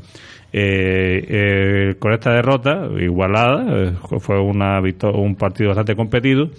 Eh, 0.52 1.24
eh, 1.30 1.96
con 2.00 2.12
esta 2.12 2.34
derrota 2.34 2.90
igualada, 3.00 3.94
fue 4.20 4.38
una 4.42 4.82
un 4.82 5.36
partido 5.36 5.70
bastante 5.70 5.96
competido, 5.96 6.50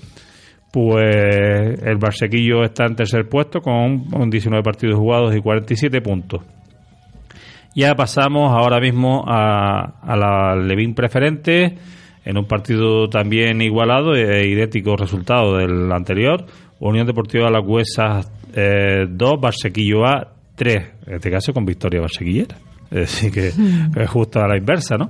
pues 0.72 1.82
el 1.82 1.98
Barsequillo 1.98 2.62
está 2.62 2.86
en 2.86 2.96
tercer 2.96 3.28
puesto 3.28 3.60
con 3.60 4.30
19 4.30 4.62
partidos 4.62 4.98
jugados 4.98 5.36
y 5.36 5.42
47 5.42 6.00
puntos. 6.00 6.42
Ya 7.74 7.94
pasamos 7.94 8.52
ahora 8.52 8.80
mismo 8.80 9.24
a, 9.26 10.00
a 10.02 10.16
la 10.16 10.56
Levin 10.56 10.94
preferente 10.94 11.78
en 12.24 12.38
un 12.38 12.46
partido 12.46 13.08
también 13.08 13.60
igualado 13.62 14.14
e 14.14 14.46
idéntico 14.46 14.96
resultado 14.96 15.56
del 15.56 15.90
anterior. 15.90 16.44
Unión 16.80 17.06
Deportiva 17.06 17.50
La 17.50 17.62
Cuesa 17.62 18.20
2, 18.20 18.54
eh, 18.54 19.06
Barsequillo 19.40 20.04
A 20.04 20.32
3, 20.54 20.76
en 21.06 21.14
este 21.14 21.30
caso 21.30 21.52
con 21.52 21.64
victoria 21.64 22.00
barsequillera. 22.00 22.56
Decir, 22.90 23.32
que 23.32 23.48
es 23.48 24.10
justo 24.10 24.38
a 24.38 24.46
la 24.46 24.58
inversa, 24.58 24.96
¿no? 24.98 25.08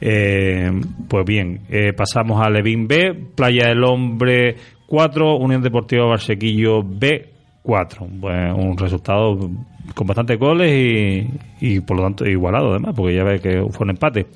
Eh, 0.00 0.68
pues 1.08 1.24
bien, 1.24 1.60
eh, 1.70 1.92
pasamos 1.92 2.44
a 2.44 2.50
Levin 2.50 2.88
B, 2.88 3.14
Playa 3.36 3.68
del 3.68 3.84
Hombre 3.84 4.56
4, 4.88 5.36
Unión 5.36 5.62
Deportiva 5.62 6.06
Barsequillo 6.06 6.82
B 6.82 7.33
4. 7.64 8.06
Bueno, 8.10 8.56
un 8.56 8.76
resultado 8.76 9.50
con 9.94 10.06
bastantes 10.06 10.38
goles 10.38 10.70
y, 10.70 11.30
y, 11.60 11.80
por 11.80 11.96
lo 11.96 12.02
tanto 12.04 12.26
igualado 12.26 12.70
además, 12.70 12.92
porque 12.94 13.16
ya 13.16 13.24
ve 13.24 13.40
que 13.40 13.64
fue 13.70 13.84
un 13.84 13.90
empate. 13.90 14.26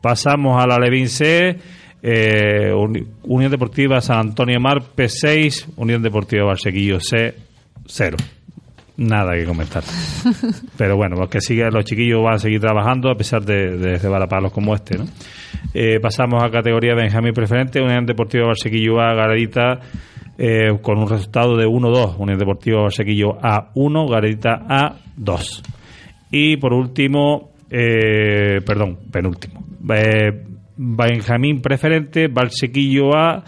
Pasamos 0.00 0.62
a 0.62 0.66
la 0.66 0.78
Levin 0.78 1.08
C, 1.08 1.54
eh, 2.02 2.72
Unión 3.24 3.50
Deportiva 3.50 4.00
San 4.00 4.28
Antonio 4.28 4.58
Mar 4.58 4.82
P6, 4.96 5.74
Unión 5.76 6.02
Deportiva 6.02 6.46
Barsequillo 6.46 6.98
C 6.98 7.34
0. 7.84 8.16
Nada 8.96 9.34
que 9.34 9.44
comentar. 9.44 9.82
Pero 10.78 10.96
bueno, 10.96 11.16
pues 11.16 11.28
que 11.28 11.40
sigue, 11.42 11.70
los 11.70 11.84
chiquillos 11.84 12.22
van 12.22 12.36
a 12.36 12.38
seguir 12.38 12.60
trabajando 12.60 13.10
a 13.10 13.16
pesar 13.16 13.44
de, 13.44 13.76
de, 13.76 14.26
palos 14.26 14.50
como 14.50 14.74
este. 14.74 14.96
¿no? 14.96 15.04
Eh, 15.74 16.00
pasamos 16.00 16.42
a 16.42 16.50
categoría 16.50 16.94
Benjamín 16.94 17.34
Preferente, 17.34 17.82
Unión 17.82 18.06
Deportiva 18.06 18.46
Barsequillo 18.46 18.98
A, 18.98 19.12
Garadita 19.12 19.80
eh, 20.38 20.78
con 20.82 20.98
un 20.98 21.08
resultado 21.08 21.56
de 21.56 21.66
1-2. 21.66 22.16
Unión 22.18 22.38
Deportiva 22.38 22.82
Barsequillo 22.82 23.38
A1, 23.40 24.10
Garedita 24.10 24.66
A2. 24.68 25.62
Y 26.30 26.56
por 26.56 26.72
último, 26.72 27.52
eh, 27.70 28.60
perdón, 28.64 28.98
penúltimo. 29.10 29.64
Eh, 29.94 30.44
Benjamín 30.76 31.62
Preferente, 31.62 32.28
Barsequillo 32.28 33.16
A 33.16 33.42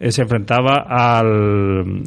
eh, 0.00 0.10
se 0.10 0.22
enfrentaba 0.22 0.84
al, 0.88 2.02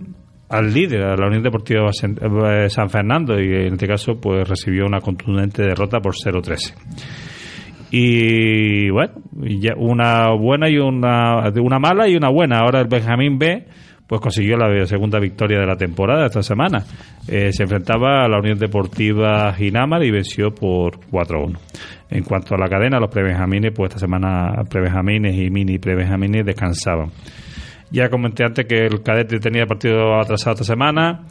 líder, 0.74 1.04
a 1.04 1.16
la 1.16 1.28
Unión 1.28 1.44
Deportiva 1.44 1.90
eh, 1.90 2.70
San 2.70 2.90
Fernando, 2.90 3.40
y 3.40 3.68
en 3.68 3.74
este 3.74 3.88
caso 3.88 4.20
pues 4.20 4.48
recibió 4.48 4.86
una 4.86 5.00
contundente 5.00 5.64
derrota 5.64 6.00
por 6.00 6.14
0-13. 6.14 6.74
Y 7.92 8.90
bueno, 8.90 9.14
una 9.78 10.34
buena 10.36 10.70
y 10.70 10.78
una, 10.78 11.50
una 11.62 11.80
mala 11.80 12.10
y 12.10 12.16
una 12.16 12.30
buena. 12.30 12.58
Ahora 12.60 12.82
el 12.82 12.88
Benjamín 12.88 13.38
B 13.38 13.66
pues 14.08 14.22
consiguió 14.22 14.58
la 14.58 14.86
segunda 14.86 15.20
victoria 15.20 15.60
de 15.60 15.66
la 15.66 15.76
temporada 15.76 16.28
esta 16.28 16.44
semana. 16.44 16.84
Eh, 17.28 17.52
se 17.52 17.64
enfrentaba 17.64 18.24
a 18.24 18.28
la 18.28 18.38
Unión 18.38 18.60
Deportiva 18.60 19.52
Ginamar 19.54 20.04
y 20.04 20.12
venció 20.12 20.54
por 20.54 21.00
4-1. 21.12 21.58
En 22.12 22.24
cuanto 22.24 22.56
a 22.56 22.58
la 22.58 22.68
cadena, 22.68 23.00
los 23.00 23.10
prebenjamines, 23.10 23.72
pues 23.76 23.90
esta 23.90 24.00
semana 24.00 24.64
prebenjamines 24.70 25.36
y 25.36 25.50
mini 25.50 25.80
prebenjamines 25.80 26.46
descansaban. 26.46 27.10
Ya 27.92 28.10
comenté 28.10 28.44
antes 28.44 28.66
que 28.66 28.86
el 28.86 29.02
cadete 29.02 29.40
tenía 29.40 29.66
partido 29.66 30.20
atrasado 30.20 30.54
esta 30.54 30.66
semana, 30.66 31.24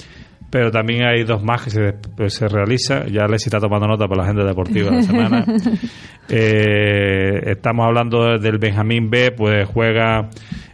pero 0.54 0.70
también 0.70 1.04
hay 1.04 1.24
dos 1.24 1.42
más 1.42 1.64
que 1.64 1.70
se, 1.70 1.92
pues, 2.16 2.34
se 2.34 2.46
realizan. 2.46 3.08
Ya 3.08 3.26
les 3.26 3.44
está 3.44 3.58
tomando 3.58 3.88
nota 3.88 4.06
por 4.06 4.16
la 4.16 4.22
agenda 4.22 4.44
deportiva 4.44 4.88
de 4.88 4.96
la 4.98 5.02
semana. 5.02 5.44
eh, 6.28 7.40
estamos 7.44 7.84
hablando 7.84 8.38
del 8.38 8.58
Benjamín 8.58 9.10
B, 9.10 9.32
pues 9.32 9.68
juega 9.68 10.30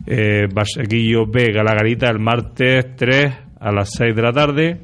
eh, 0.07 0.49
Barseguillo 0.53 1.25
B, 1.25 1.51
Galagarita 1.51 2.11
el 2.11 2.19
martes 2.19 2.95
3 2.95 3.33
a 3.59 3.73
las 3.73 3.89
6 3.97 4.15
de 4.15 4.23
la 4.23 4.33
tarde. 4.35 4.81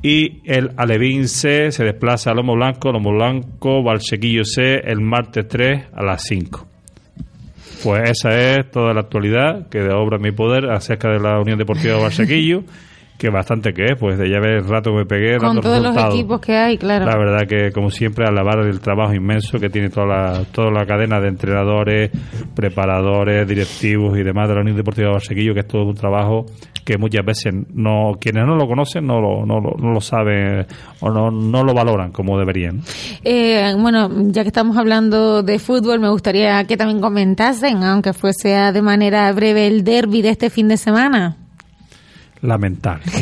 Y 0.00 0.40
el 0.50 0.70
Alevín 0.78 1.28
C 1.28 1.70
se 1.70 1.84
desplaza 1.84 2.30
a 2.30 2.34
Lomo 2.34 2.54
Blanco, 2.54 2.92
Lomo 2.92 3.12
Blanco, 3.12 3.82
Barseguillo 3.82 4.46
C 4.46 4.76
el 4.76 5.02
martes 5.02 5.46
3 5.48 5.88
a 5.92 6.02
las 6.02 6.22
5. 6.22 6.66
Pues 7.82 8.08
esa 8.08 8.30
es 8.30 8.70
toda 8.70 8.94
la 8.94 9.00
actualidad 9.00 9.68
que 9.68 9.80
de 9.80 9.92
obra 9.92 10.16
mi 10.16 10.30
poder 10.32 10.70
acerca 10.70 11.10
de 11.10 11.20
la 11.20 11.38
Unión 11.38 11.58
Deportiva 11.58 11.98
Barsequillo. 11.98 12.62
que 13.16 13.30
bastante 13.30 13.72
que 13.72 13.84
es, 13.84 13.98
pues 13.98 14.18
de 14.18 14.28
ya 14.28 14.40
ver 14.40 14.56
el 14.56 14.68
rato 14.68 14.90
que 14.90 14.96
me 14.98 15.06
pegué. 15.06 15.38
Con 15.38 15.48
dando 15.48 15.62
todos 15.62 15.80
los 15.80 15.96
equipos 15.96 16.40
que 16.40 16.56
hay, 16.56 16.78
claro. 16.78 17.06
La 17.06 17.16
verdad 17.16 17.46
que, 17.48 17.70
como 17.72 17.90
siempre, 17.90 18.26
alabar 18.26 18.58
el 18.66 18.80
trabajo 18.80 19.14
inmenso 19.14 19.58
que 19.58 19.68
tiene 19.68 19.88
toda 19.88 20.06
la, 20.06 20.44
toda 20.52 20.70
la 20.70 20.84
cadena 20.84 21.20
de 21.20 21.28
entrenadores, 21.28 22.10
preparadores, 22.54 23.46
directivos 23.46 24.18
y 24.18 24.22
demás 24.22 24.48
de 24.48 24.54
la 24.54 24.60
Unión 24.62 24.76
Deportiva 24.76 25.08
de 25.08 25.12
Barsequillo, 25.12 25.54
que 25.54 25.60
es 25.60 25.68
todo 25.68 25.84
un 25.84 25.94
trabajo 25.94 26.46
que 26.84 26.98
muchas 26.98 27.24
veces 27.24 27.54
no 27.72 28.12
quienes 28.20 28.46
no 28.46 28.56
lo 28.56 28.66
conocen 28.66 29.06
no 29.06 29.18
lo, 29.18 29.46
no 29.46 29.58
lo, 29.58 29.74
no 29.78 29.92
lo 29.92 30.00
saben 30.02 30.66
o 31.00 31.08
no, 31.08 31.30
no 31.30 31.64
lo 31.64 31.72
valoran 31.72 32.12
como 32.12 32.38
deberían. 32.38 32.82
Eh, 33.22 33.74
bueno, 33.78 34.10
ya 34.30 34.42
que 34.42 34.48
estamos 34.48 34.76
hablando 34.76 35.42
de 35.42 35.58
fútbol, 35.58 36.00
me 36.00 36.10
gustaría 36.10 36.64
que 36.64 36.76
también 36.76 37.00
comentasen, 37.00 37.82
aunque 37.84 38.12
fuese 38.12 38.50
de 38.50 38.82
manera 38.82 39.32
breve, 39.32 39.66
el 39.66 39.82
derby 39.82 40.20
de 40.20 40.30
este 40.30 40.50
fin 40.50 40.68
de 40.68 40.76
semana. 40.76 41.38
Lamentable. 42.46 43.04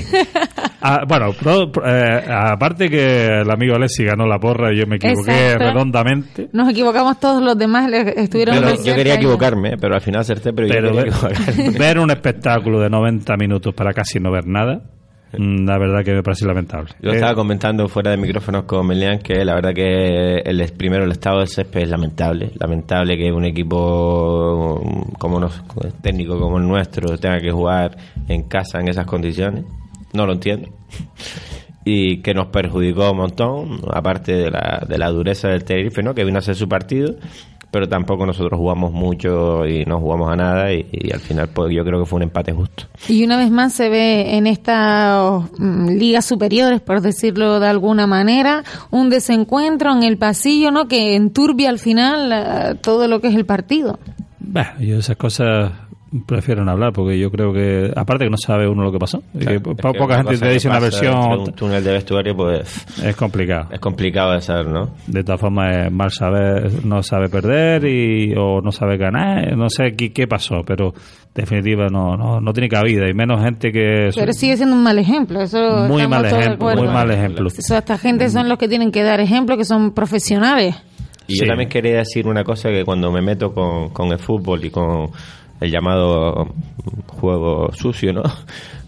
Ah, 0.84 1.04
bueno, 1.06 1.32
pro- 1.32 1.70
pro- 1.70 1.84
eh, 1.86 2.24
aparte 2.28 2.90
que 2.90 3.26
el 3.42 3.48
amigo 3.52 3.76
Alessi 3.76 4.02
ganó 4.02 4.26
la 4.26 4.40
porra 4.40 4.72
y 4.74 4.78
yo 4.80 4.86
me 4.88 4.96
equivoqué 4.96 5.52
Exacto. 5.52 5.64
redondamente. 5.66 6.48
Nos 6.52 6.68
equivocamos 6.68 7.20
todos 7.20 7.40
los 7.40 7.56
demás, 7.56 7.88
le- 7.88 8.20
estuvieron 8.20 8.60
no- 8.60 8.82
yo 8.82 8.92
quería 8.96 9.14
equivocarme, 9.14 9.74
¿eh? 9.74 9.76
pero 9.80 9.94
al 9.94 10.00
final 10.00 10.22
acerté, 10.22 10.52
pero, 10.52 10.66
Pero 10.66 10.88
yo 10.90 10.96
ver, 10.96 11.04
quería 11.12 11.30
equivocarme. 11.30 11.78
ver 11.78 11.98
un 12.00 12.10
espectáculo 12.10 12.80
de 12.80 12.90
90 12.90 13.36
minutos 13.36 13.72
para 13.74 13.92
casi 13.92 14.18
no 14.18 14.32
ver 14.32 14.48
nada, 14.48 14.82
la 15.38 15.78
verdad 15.78 16.04
que 16.04 16.12
me 16.12 16.22
parece 16.22 16.46
lamentable. 16.46 16.90
Yo 17.00 17.10
Eh, 17.10 17.14
estaba 17.14 17.34
comentando 17.34 17.88
fuera 17.88 18.10
de 18.10 18.16
micrófonos 18.16 18.64
con 18.64 18.86
Melian 18.86 19.18
que 19.18 19.44
la 19.44 19.54
verdad 19.54 19.72
que 19.74 20.38
el 20.38 20.72
primero 20.72 21.04
el 21.04 21.12
estado 21.12 21.38
del 21.38 21.48
césped 21.48 21.82
es 21.82 21.88
lamentable, 21.88 22.50
lamentable 22.58 23.16
que 23.16 23.32
un 23.32 23.44
equipo 23.44 24.80
um, 24.80 25.12
como 25.18 25.40
nos, 25.40 25.62
técnico 26.02 26.38
como 26.38 26.58
el 26.58 26.68
nuestro 26.68 27.16
tenga 27.18 27.40
que 27.40 27.50
jugar 27.50 27.96
en 28.28 28.42
casa 28.44 28.80
en 28.80 28.88
esas 28.88 29.06
condiciones, 29.06 29.64
no 30.12 30.26
lo 30.26 30.34
entiendo. 30.34 30.68
Y 31.84 32.18
que 32.18 32.32
nos 32.32 32.46
perjudicó 32.46 33.10
un 33.10 33.16
montón, 33.16 33.80
aparte 33.92 34.32
de 34.32 34.52
la, 34.52 34.86
de 34.88 34.98
la 34.98 35.08
dureza 35.10 35.48
del 35.48 35.64
Tenerife, 35.64 36.00
¿no? 36.00 36.14
que 36.14 36.24
vino 36.24 36.36
a 36.36 36.38
hacer 36.38 36.54
su 36.54 36.68
partido, 36.68 37.16
pero 37.72 37.88
tampoco 37.88 38.26
nosotros 38.26 38.58
jugamos 38.58 38.92
mucho 38.92 39.66
y 39.66 39.84
no 39.86 39.98
jugamos 39.98 40.30
a 40.30 40.36
nada 40.36 40.72
y, 40.72 40.86
y 40.92 41.10
al 41.10 41.20
final 41.20 41.48
pues 41.48 41.74
yo 41.74 41.82
creo 41.84 41.98
que 41.98 42.06
fue 42.06 42.18
un 42.18 42.24
empate 42.24 42.52
justo. 42.52 42.84
Y 43.08 43.24
una 43.24 43.38
vez 43.38 43.50
más 43.50 43.72
se 43.72 43.88
ve 43.88 44.36
en 44.36 44.46
estas 44.46 45.42
mm, 45.58 45.88
ligas 45.88 46.26
superiores, 46.26 46.82
por 46.82 47.00
decirlo 47.00 47.58
de 47.58 47.66
alguna 47.66 48.06
manera, 48.06 48.62
un 48.90 49.08
desencuentro 49.08 49.90
en 49.90 50.02
el 50.02 50.18
pasillo, 50.18 50.70
¿no? 50.70 50.86
Que 50.86 51.16
enturbia 51.16 51.70
al 51.70 51.78
final 51.78 52.30
eh, 52.30 52.78
todo 52.82 53.08
lo 53.08 53.20
que 53.20 53.28
es 53.28 53.34
el 53.34 53.46
partido. 53.46 53.98
bah, 54.38 54.76
yo 54.78 54.98
esas 54.98 55.16
cosas 55.16 55.72
prefiero 56.26 56.64
no 56.64 56.72
hablar 56.72 56.92
porque 56.92 57.18
yo 57.18 57.30
creo 57.30 57.52
que, 57.52 57.90
aparte 57.96 58.24
que 58.24 58.30
no 58.30 58.36
sabe 58.36 58.68
uno 58.68 58.82
lo 58.82 58.92
que 58.92 58.98
pasó, 58.98 59.22
y 59.34 59.38
que 59.38 59.44
Claro, 59.44 59.62
po- 59.62 59.70
es 59.72 59.76
que 59.92 59.98
poca 59.98 60.16
gente 60.16 60.38
te 60.38 60.50
dice 60.50 60.68
una 60.68 60.78
pasa 60.80 61.00
versión, 61.00 61.40
un 61.40 61.52
túnel 61.54 61.82
de 61.82 61.92
vestuario 61.92 62.36
pues 62.36 62.86
es 63.02 63.16
complicado. 63.16 63.68
es 63.72 63.80
complicado 63.80 64.32
de 64.32 64.40
saber, 64.40 64.66
¿no? 64.66 64.90
De 65.06 65.24
todas 65.24 65.40
formas, 65.40 65.86
es 65.86 65.92
mal 65.92 66.10
saber, 66.10 66.84
no 66.84 67.02
sabe 67.02 67.28
perder 67.28 67.84
y, 67.86 68.34
o 68.36 68.60
no 68.60 68.70
sabe 68.72 68.96
ganar, 68.98 69.56
no 69.56 69.68
sé 69.70 69.94
qué, 69.96 70.12
qué 70.12 70.26
pasó, 70.26 70.62
pero 70.66 70.92
definitiva 71.34 71.86
no, 71.90 72.14
no, 72.16 72.40
no 72.40 72.52
tiene 72.52 72.68
cabida 72.68 73.08
y 73.08 73.14
menos 73.14 73.42
gente 73.42 73.72
que... 73.72 74.10
Pero 74.14 74.32
sigue 74.34 74.56
siendo 74.58 74.76
un 74.76 74.82
mal 74.82 74.98
ejemplo. 74.98 75.40
Eso 75.40 75.86
muy 75.88 76.06
mal 76.06 76.26
ejemplo, 76.26 76.76
muy 76.76 76.88
mal 76.88 77.10
ejemplo. 77.10 77.46
Eso, 77.48 77.76
esta 77.76 77.96
gente 77.96 78.28
son 78.28 78.50
los 78.50 78.58
que 78.58 78.68
tienen 78.68 78.90
que 78.92 79.02
dar 79.02 79.18
ejemplo, 79.20 79.56
que 79.56 79.64
son 79.64 79.92
profesionales. 79.92 80.74
Y 81.26 81.34
Sí. 81.34 81.40
yo 81.40 81.46
también 81.46 81.70
quería 81.70 81.98
decir 81.98 82.26
una 82.26 82.44
cosa 82.44 82.68
que 82.68 82.84
cuando 82.84 83.10
me 83.10 83.22
meto 83.22 83.54
con, 83.54 83.90
con 83.90 84.08
el 84.12 84.18
fútbol 84.18 84.62
y 84.64 84.70
con 84.70 85.08
el 85.62 85.70
llamado 85.70 86.54
juego 87.06 87.72
sucio, 87.72 88.12
¿no? 88.12 88.22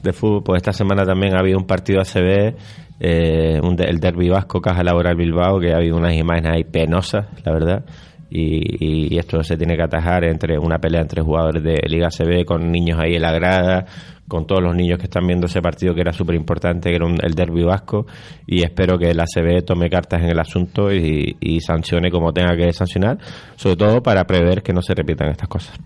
De 0.02 0.12
fútbol, 0.12 0.42
pues 0.44 0.58
esta 0.58 0.72
semana 0.72 1.04
también 1.04 1.34
ha 1.34 1.40
habido 1.40 1.58
un 1.58 1.66
partido 1.66 2.00
ACB, 2.00 2.54
eh, 3.00 3.60
un 3.62 3.76
el 3.82 3.98
derbi 4.00 4.28
vasco 4.28 4.60
Caja 4.60 4.82
Laboral 4.82 5.16
Bilbao, 5.16 5.58
que 5.58 5.72
ha 5.72 5.76
habido 5.76 5.96
unas 5.96 6.14
imágenes 6.14 6.52
ahí 6.52 6.64
penosas, 6.64 7.26
la 7.44 7.52
verdad. 7.52 7.84
Y, 8.30 9.16
esto 9.16 9.42
se 9.44 9.56
tiene 9.56 9.76
que 9.76 9.82
atajar 9.84 10.24
entre 10.24 10.58
una 10.58 10.78
pelea 10.78 11.02
entre 11.02 11.22
jugadores 11.22 11.62
de 11.62 11.80
Liga 11.86 12.08
ACB 12.08 12.44
con 12.44 12.70
niños 12.72 12.98
ahí 13.00 13.14
en 13.14 13.22
la 13.22 13.30
grada, 13.32 13.86
con 14.26 14.46
todos 14.46 14.60
los 14.62 14.74
niños 14.74 14.98
que 14.98 15.04
están 15.04 15.26
viendo 15.26 15.46
ese 15.46 15.60
partido 15.60 15.94
que 15.94 16.00
era 16.00 16.12
súper 16.12 16.34
importante, 16.34 16.90
que 16.90 16.96
era 16.96 17.06
un- 17.06 17.18
el 17.22 17.34
derbi 17.34 17.62
vasco, 17.62 18.06
y 18.46 18.62
espero 18.62 18.98
que 18.98 19.14
la 19.14 19.22
ACB 19.24 19.62
tome 19.64 19.88
cartas 19.88 20.20
en 20.22 20.30
el 20.30 20.38
asunto 20.40 20.92
y 20.92 21.60
sancione 21.60 22.10
como 22.10 22.32
tenga 22.32 22.56
que 22.56 22.72
sancionar, 22.72 23.18
sobre 23.54 23.76
todo 23.76 24.02
para 24.02 24.24
prever 24.24 24.62
que 24.62 24.72
no 24.72 24.82
se 24.82 24.94
repitan 24.94 25.28
estas 25.30 25.48
cosas. 25.48 25.78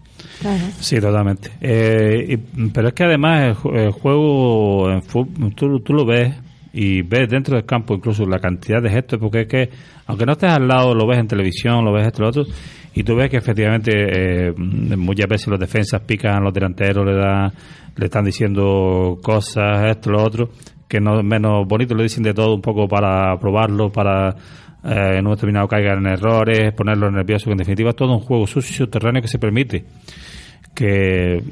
Sí, 0.80 1.00
totalmente. 1.00 1.50
Eh, 1.60 2.26
y- 2.56 2.68
pero 2.70 2.88
es 2.88 2.94
que 2.94 3.04
además 3.04 3.58
el, 3.64 3.76
el 3.76 3.90
juego 3.90 4.90
en 4.90 5.02
fútbol, 5.02 5.54
tú, 5.54 5.80
tú 5.80 5.92
lo 5.94 6.04
ves 6.06 6.34
y 6.72 7.02
ves 7.02 7.28
dentro 7.28 7.56
del 7.56 7.64
campo 7.64 7.94
incluso 7.94 8.24
la 8.26 8.38
cantidad 8.38 8.80
de 8.82 8.90
gestos, 8.90 9.18
porque 9.18 9.42
es 9.42 9.48
que, 9.48 9.70
aunque 10.06 10.26
no 10.26 10.32
estés 10.32 10.50
al 10.50 10.68
lado, 10.68 10.94
lo 10.94 11.06
ves 11.06 11.18
en 11.18 11.26
televisión, 11.26 11.84
lo 11.84 11.92
ves 11.92 12.06
esto, 12.06 12.22
lo 12.22 12.28
otro, 12.28 12.44
y 12.94 13.02
tú 13.02 13.16
ves 13.16 13.30
que 13.30 13.38
efectivamente 13.38 13.92
eh, 13.94 14.52
muchas 14.56 15.26
veces 15.28 15.48
los 15.48 15.58
defensas 15.58 16.00
pican 16.02 16.42
los 16.44 16.52
delanteros, 16.52 17.04
le, 17.06 17.14
dan, 17.14 17.52
le 17.96 18.04
están 18.04 18.24
diciendo 18.24 19.18
cosas, 19.22 19.86
esto, 19.86 20.10
lo 20.10 20.22
otro, 20.22 20.50
que 20.86 21.00
no 21.00 21.22
menos 21.22 21.66
bonito, 21.66 21.94
le 21.94 22.04
dicen 22.04 22.22
de 22.22 22.34
todo 22.34 22.54
un 22.54 22.62
poco 22.62 22.86
para 22.86 23.36
probarlo, 23.38 23.90
para 23.90 24.34
eh, 24.88 25.18
en 25.18 25.26
un 25.26 25.34
determinado 25.34 25.68
caigan 25.68 25.98
en 26.06 26.12
errores, 26.12 26.72
ponerlos 26.72 27.12
nerviosos, 27.12 27.44
que 27.44 27.52
en 27.52 27.58
definitiva 27.58 27.90
es 27.90 27.96
todo 27.96 28.12
un 28.14 28.20
juego 28.20 28.46
sucio 28.46 28.72
y 28.72 28.76
subterráneo 28.76 29.20
que 29.22 29.28
se 29.28 29.38
permite 29.38 29.84
que, 30.74 31.42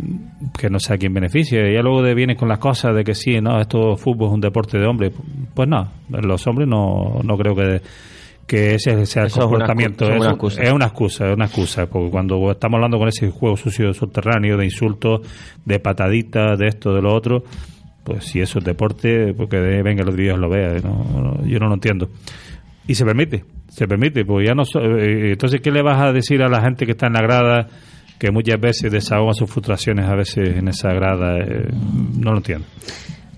que 0.59 0.71
no 0.71 0.79
sé 0.79 0.95
a 0.95 0.99
quién 0.99 1.13
beneficie. 1.13 1.73
Ya 1.73 1.81
luego 1.83 2.03
de 2.03 2.15
viene 2.15 2.37
con 2.37 2.49
las 2.49 2.59
cosas 2.59 2.95
de 2.95 3.05
que 3.05 3.15
sí, 3.15 3.41
no, 3.41 3.61
esto 3.61 3.97
fútbol 3.97 4.29
es 4.29 4.35
un 4.35 4.41
deporte 4.41 4.79
de 4.79 4.87
hombres. 4.87 5.13
Pues 5.55 5.69
no, 5.69 5.89
los 6.11 6.47
hombres 6.47 6.69
no, 6.69 7.21
no 7.25 7.37
creo 7.37 7.55
que, 7.55 7.81
que 8.47 8.75
ese 8.77 9.05
sea 9.07 9.23
el 9.23 9.29
Eso 9.29 9.41
comportamiento. 9.41 10.05
es 10.09 10.21
una 10.21 10.31
excusa. 10.31 10.63
es 10.63 10.73
una 10.73 10.87
excusa, 10.87 11.27
es 11.29 11.35
una 11.35 11.47
excusa, 11.47 11.87
porque 11.87 12.11
cuando 12.11 12.51
estamos 12.53 12.77
hablando 12.77 12.99
con 12.99 13.09
ese 13.09 13.31
juego 13.31 13.57
sucio 13.57 13.93
subterráneo, 13.93 14.57
de 14.57 14.65
insultos, 14.67 15.21
de 15.65 15.81
pataditas, 15.81 16.59
de 16.59 16.69
esto, 16.69 16.95
de 16.95 17.03
lo 17.03 17.13
otro, 17.13 17.43
pues 18.05 18.25
si 18.25 18.41
eso 18.41 18.61
es 18.61 18.65
deporte, 18.65 19.35
porque 19.35 19.57
de- 19.57 19.83
venga 19.83 20.05
los 20.05 20.15
días 20.17 20.39
lo 20.39 20.49
vea, 20.49 20.75
no- 20.85 21.05
no- 21.21 21.45
yo 21.47 21.59
no 21.59 21.67
lo 21.67 21.75
entiendo. 21.75 22.09
Y 22.87 22.95
se 22.95 23.05
permite, 23.05 23.45
se 23.69 23.87
permite, 23.89 24.25
pues 24.25 24.47
ya 24.47 24.55
no 24.55 24.65
so- 24.65 24.81
eh, 24.81 25.33
entonces 25.33 25.61
¿qué 25.61 25.71
le 25.71 25.83
vas 25.83 26.01
a 26.01 26.13
decir 26.13 26.43
a 26.43 26.49
la 26.49 26.61
gente 26.63 26.87
que 26.87 26.93
está 26.93 27.07
en 27.09 27.15
la 27.15 27.23
grada 27.23 27.67
que 28.19 28.31
muchas 28.31 28.61
veces 28.61 28.91
desahoga 28.93 29.35
sus 29.35 29.51
frustraciones 29.51 30.07
a 30.09 30.15
veces 30.15 30.57
en 30.57 30.69
esa 30.69 30.91
grada? 30.93 31.39
Eh, 31.39 31.69
no 32.19 32.31
lo 32.33 32.39
entiendo. 32.39 32.65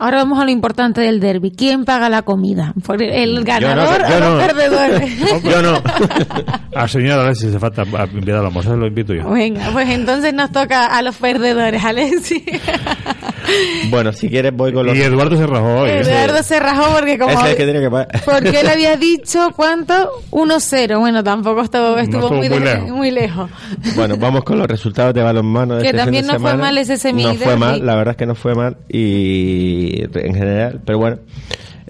Ahora 0.01 0.19
vamos 0.19 0.39
a 0.39 0.45
lo 0.45 0.53
importante 0.53 1.01
del 1.01 1.19
derby. 1.19 1.51
¿Quién 1.51 1.85
paga 1.85 2.09
la 2.09 2.23
comida? 2.23 2.73
¿Por 2.87 3.03
el 3.03 3.43
ganador 3.43 3.99
yo 4.09 4.17
o 4.17 4.21
los 4.21 4.31
no. 4.31 4.47
perdedores? 4.47 5.43
Yo 5.43 5.63
no. 5.63 5.83
Al 6.77 6.89
señor 6.89 7.19
a 7.29 7.35
se 7.35 7.59
falta 7.59 7.83
a 7.83 8.05
invitar 8.07 8.37
al 8.37 8.47
almuerzo, 8.47 8.77
lo 8.77 8.87
invito 8.87 9.13
yo. 9.13 9.29
Venga, 9.31 9.71
pues 9.73 9.89
entonces 9.89 10.33
nos 10.33 10.53
toca 10.53 10.87
a 10.87 11.03
los 11.03 11.17
perdedores, 11.17 11.83
Alessi. 11.85 12.45
bueno, 13.91 14.13
si 14.13 14.29
quieres 14.29 14.53
voy 14.55 14.73
con 14.73 14.87
los... 14.87 14.97
Y 14.97 15.03
Eduardo 15.03 15.37
se 15.37 15.47
rajó 15.47 15.81
hoy. 15.81 15.91
Eduardo 15.91 16.43
se 16.43 16.61
rajó 16.61 16.95
porque 16.95 17.19
como... 17.19 17.33
Es 17.33 17.51
el 17.51 17.57
que 17.57 17.65
tiene 17.65 17.81
que 17.81 17.91
pagar. 17.91 18.09
Porque 18.25 18.61
él 18.61 18.69
había 18.69 18.97
dicho, 18.97 19.51
¿cuánto? 19.57 19.95
1-0. 20.31 20.99
Bueno, 20.99 21.23
tampoco 21.25 21.63
estuvo, 21.63 21.97
estuvo, 21.99 22.23
estuvo 22.23 22.37
muy, 22.37 22.49
muy 22.49 22.59
de- 22.59 22.65
lejos. 22.65 22.91
muy 22.91 23.11
lejos. 23.11 23.51
Bueno, 23.97 24.17
vamos 24.17 24.45
con 24.45 24.59
los 24.59 24.67
resultados 24.67 25.15
de 25.15 25.23
balonmano. 25.23 25.77
De 25.77 25.83
Que 25.83 25.89
este 25.89 25.99
fin 25.99 26.05
también 26.05 26.27
de 26.27 26.33
no 26.33 26.39
fue 26.41 26.51
semana. 26.51 26.63
mal 26.65 26.79
ese 26.79 26.97
semi 26.97 27.23
No 27.25 27.35
fue 27.35 27.57
mal, 27.57 27.85
la 27.85 27.95
verdad 27.97 28.13
es 28.13 28.17
que 28.17 28.27
no 28.27 28.35
fue 28.35 28.55
mal 28.55 28.77
y 28.89 30.03
en 30.03 30.35
general, 30.35 30.81
pero 30.85 30.99
bueno. 30.99 31.19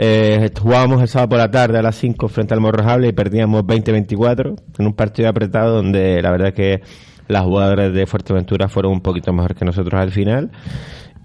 Eh, 0.00 0.50
jugábamos 0.60 1.02
el 1.02 1.08
sábado 1.08 1.30
por 1.30 1.38
la 1.38 1.50
tarde 1.50 1.76
a 1.78 1.82
las 1.82 1.96
5 1.96 2.28
frente 2.28 2.54
al 2.54 2.60
Morrojable 2.60 3.08
y 3.08 3.12
perdíamos 3.12 3.64
20-24 3.64 4.56
en 4.78 4.86
un 4.86 4.92
partido 4.94 5.28
apretado 5.28 5.74
donde 5.74 6.22
la 6.22 6.30
verdad 6.30 6.48
es 6.48 6.54
que 6.54 6.80
las 7.26 7.42
jugadoras 7.42 7.92
de 7.92 8.06
Fuerteventura 8.06 8.68
fueron 8.68 8.92
un 8.92 9.00
poquito 9.00 9.32
mejor 9.32 9.56
que 9.56 9.64
nosotros 9.64 10.00
al 10.00 10.12
final. 10.12 10.50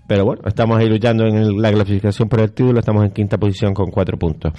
Pero 0.07 0.25
bueno, 0.25 0.41
estamos 0.45 0.77
ahí 0.77 0.89
luchando 0.89 1.25
en 1.25 1.61
la 1.61 1.71
clasificación 1.71 2.27
por 2.29 2.41
el 2.41 2.51
título, 2.51 2.79
estamos 2.79 3.05
en 3.05 3.11
quinta 3.11 3.37
posición 3.37 3.73
con 3.73 3.89
cuatro 3.89 4.17
puntos. 4.17 4.53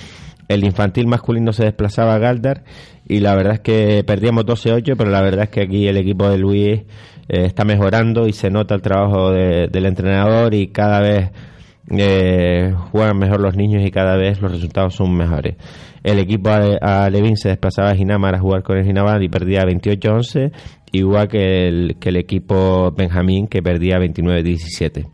El 0.49 0.65
infantil 0.65 1.07
masculino 1.07 1.53
se 1.53 1.65
desplazaba 1.65 2.15
a 2.15 2.19
Galdar 2.19 2.65
y 3.07 3.21
la 3.21 3.35
verdad 3.35 3.55
es 3.55 3.61
que 3.61 4.05
perdíamos 4.07 4.45
12-8, 4.47 4.95
pero 4.97 5.11
la 5.11 5.21
verdad 5.23 5.45
es 5.45 5.51
que 5.51 5.63
aquí 5.63 5.87
el 5.87 5.97
equipo 5.99 6.29
de 6.29 6.39
Luis 6.39 6.81
eh, 6.81 6.85
está 7.29 7.65
mejorando 7.65 8.27
y 8.27 8.33
se 8.33 8.51
nota 8.51 8.75
el 8.75 8.83
trabajo 8.83 9.31
de- 9.33 9.69
del 9.69 9.87
entrenador 9.87 10.55
y 10.55 10.69
cada 10.69 11.01
vez 11.01 11.31
eh, 11.91 12.73
juegan 12.91 13.19
mejor 13.19 13.41
los 13.41 13.57
niños 13.57 13.83
y 13.87 13.91
cada 13.91 14.17
vez 14.17 14.41
los 14.41 14.51
resultados 14.53 14.95
son 14.95 15.15
mejores. 15.15 15.57
El 16.03 16.19
equipo 16.19 16.51
a, 16.51 17.05
a 17.05 17.11
Levin 17.11 17.37
se 17.37 17.49
desplazaba 17.51 17.91
a 17.91 17.95
Ginamar 17.95 18.35
a 18.35 18.39
jugar 18.41 18.63
con 18.63 18.77
el 18.79 18.85
Ginamar 18.85 19.23
y 19.23 19.29
perdía 19.29 19.63
28-11, 19.65 20.53
igual 20.93 21.29
que 21.29 21.69
el, 21.69 21.97
que 21.99 22.11
el 22.11 22.17
equipo 22.17 22.91
Benjamín 22.97 23.47
que 23.47 23.63
perdía 23.63 23.99
29-17. 23.99 25.07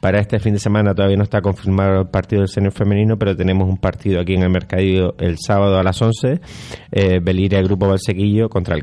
Para 0.00 0.18
este 0.18 0.38
fin 0.38 0.54
de 0.54 0.58
semana 0.58 0.94
todavía 0.94 1.18
no 1.18 1.24
está 1.24 1.42
confirmado 1.42 2.00
el 2.00 2.08
partido 2.08 2.40
del 2.40 2.48
senior 2.48 2.72
femenino, 2.72 3.18
pero 3.18 3.36
tenemos 3.36 3.68
un 3.68 3.76
partido 3.76 4.20
aquí 4.20 4.34
en 4.34 4.42
el 4.42 4.50
Mercadillo 4.50 5.14
el 5.18 5.36
sábado 5.38 5.78
a 5.78 5.82
las 5.82 6.00
11, 6.00 6.40
eh, 6.90 7.20
Beliria 7.22 7.60
Grupo 7.60 7.86
Valsequillo 7.86 8.48
contra 8.48 8.74
el. 8.74 8.82